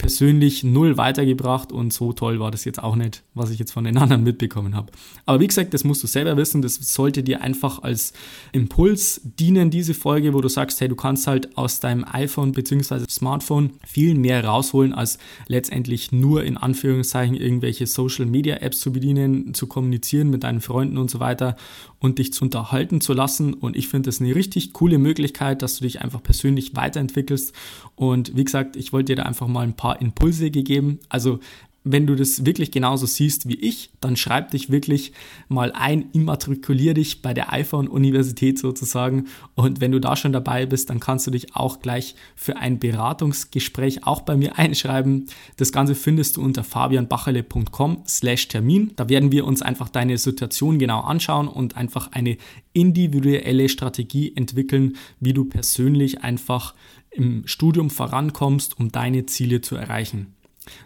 persönlich 0.00 0.64
null 0.64 0.96
weitergebracht 0.96 1.72
und 1.72 1.92
so 1.92 2.14
toll 2.14 2.40
war 2.40 2.50
das 2.50 2.64
jetzt 2.64 2.82
auch 2.82 2.96
nicht, 2.96 3.22
was 3.34 3.50
ich 3.50 3.58
jetzt 3.58 3.72
von 3.72 3.84
den 3.84 3.96
anderen 3.98 4.24
mitbekommen 4.24 4.74
habe. 4.74 4.90
Aber 5.26 5.40
wie 5.40 5.46
gesagt, 5.46 5.74
das 5.74 5.84
musst 5.84 6.02
du 6.02 6.06
selber 6.06 6.38
wissen, 6.38 6.62
das 6.62 6.76
sollte 6.76 7.22
dir 7.22 7.42
einfach 7.42 7.82
als 7.82 8.14
Impuls 8.52 9.20
dienen, 9.22 9.70
diese 9.70 9.92
Folge, 9.92 10.32
wo 10.32 10.40
du 10.40 10.48
sagst, 10.48 10.80
hey, 10.80 10.88
du 10.88 10.96
kannst 10.96 11.26
halt 11.26 11.54
aus 11.58 11.80
deinem 11.80 12.06
iPhone 12.10 12.52
bzw. 12.52 13.04
Smartphone 13.10 13.72
viel 13.86 14.14
mehr 14.14 14.42
rausholen, 14.42 14.94
als 14.94 15.18
letztendlich 15.48 16.12
nur 16.12 16.44
in 16.44 16.56
Anführungszeichen 16.56 17.36
irgendwelche 17.36 17.86
Social 17.86 18.24
Media 18.24 18.56
Apps 18.56 18.80
zu 18.80 18.92
bedienen, 18.92 19.52
zu 19.52 19.66
kommunizieren 19.66 20.30
mit 20.30 20.44
deinen 20.44 20.62
Freunden 20.62 20.96
und 20.96 21.10
so 21.10 21.20
weiter 21.20 21.56
und 21.98 22.18
dich 22.18 22.32
zu 22.32 22.46
unterhalten 22.46 23.02
zu 23.02 23.12
lassen. 23.12 23.52
Und 23.52 23.76
ich 23.76 23.88
finde 23.88 24.08
das 24.08 24.20
eine 24.20 24.34
richtig 24.34 24.72
coole 24.72 24.96
Möglichkeit, 24.98 25.60
dass 25.60 25.76
du 25.76 25.84
dich 25.84 26.00
einfach 26.00 26.22
persönlich 26.22 26.74
weiterentwickelst. 26.74 27.52
Und 27.94 28.34
wie 28.34 28.44
gesagt, 28.44 28.76
ich 28.76 28.94
wollte 28.94 29.12
dir 29.12 29.16
da 29.16 29.22
einfach 29.24 29.46
mal 29.46 29.60
ein 29.60 29.74
paar 29.90 30.00
Impulse 30.00 30.50
gegeben. 30.50 31.00
Also 31.08 31.40
wenn 31.82 32.06
du 32.06 32.14
das 32.14 32.44
wirklich 32.44 32.70
genauso 32.70 33.06
siehst 33.06 33.48
wie 33.48 33.54
ich, 33.54 33.90
dann 34.00 34.16
schreib 34.16 34.50
dich 34.50 34.70
wirklich 34.70 35.12
mal 35.48 35.72
ein, 35.72 36.10
immatrikulier 36.12 36.92
dich 36.92 37.22
bei 37.22 37.32
der 37.32 37.52
iPhone-Universität 37.52 38.58
sozusagen. 38.58 39.28
Und 39.54 39.80
wenn 39.80 39.90
du 39.90 39.98
da 39.98 40.14
schon 40.14 40.32
dabei 40.32 40.66
bist, 40.66 40.90
dann 40.90 41.00
kannst 41.00 41.26
du 41.26 41.30
dich 41.30 41.56
auch 41.56 41.80
gleich 41.80 42.14
für 42.36 42.56
ein 42.56 42.78
Beratungsgespräch 42.78 44.06
auch 44.06 44.20
bei 44.20 44.36
mir 44.36 44.58
einschreiben. 44.58 45.26
Das 45.56 45.72
Ganze 45.72 45.94
findest 45.94 46.36
du 46.36 46.42
unter 46.42 46.64
fabianbacherle.com 46.64 48.04
slash 48.06 48.48
Termin. 48.48 48.92
Da 48.96 49.08
werden 49.08 49.32
wir 49.32 49.46
uns 49.46 49.62
einfach 49.62 49.88
deine 49.88 50.18
Situation 50.18 50.78
genau 50.78 51.00
anschauen 51.00 51.48
und 51.48 51.76
einfach 51.78 52.12
eine 52.12 52.36
individuelle 52.74 53.70
Strategie 53.70 54.36
entwickeln, 54.36 54.96
wie 55.18 55.32
du 55.32 55.46
persönlich 55.46 56.22
einfach 56.22 56.74
im 57.10 57.46
Studium 57.46 57.88
vorankommst, 57.90 58.78
um 58.78 58.92
deine 58.92 59.26
Ziele 59.26 59.62
zu 59.62 59.76
erreichen. 59.76 60.34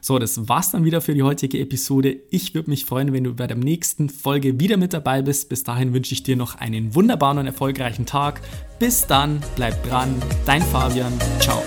So, 0.00 0.18
das 0.18 0.48
war's 0.48 0.70
dann 0.70 0.84
wieder 0.84 1.00
für 1.00 1.14
die 1.14 1.22
heutige 1.22 1.58
Episode. 1.58 2.20
Ich 2.30 2.54
würde 2.54 2.70
mich 2.70 2.84
freuen, 2.84 3.12
wenn 3.12 3.24
du 3.24 3.34
bei 3.34 3.46
der 3.46 3.56
nächsten 3.56 4.08
Folge 4.08 4.60
wieder 4.60 4.76
mit 4.76 4.92
dabei 4.92 5.22
bist. 5.22 5.48
Bis 5.48 5.64
dahin 5.64 5.92
wünsche 5.92 6.14
ich 6.14 6.22
dir 6.22 6.36
noch 6.36 6.54
einen 6.56 6.94
wunderbaren 6.94 7.38
und 7.38 7.46
erfolgreichen 7.46 8.06
Tag. 8.06 8.40
Bis 8.78 9.06
dann, 9.06 9.42
bleib 9.56 9.82
dran, 9.88 10.14
dein 10.46 10.62
Fabian. 10.62 11.12
Ciao. 11.40 11.62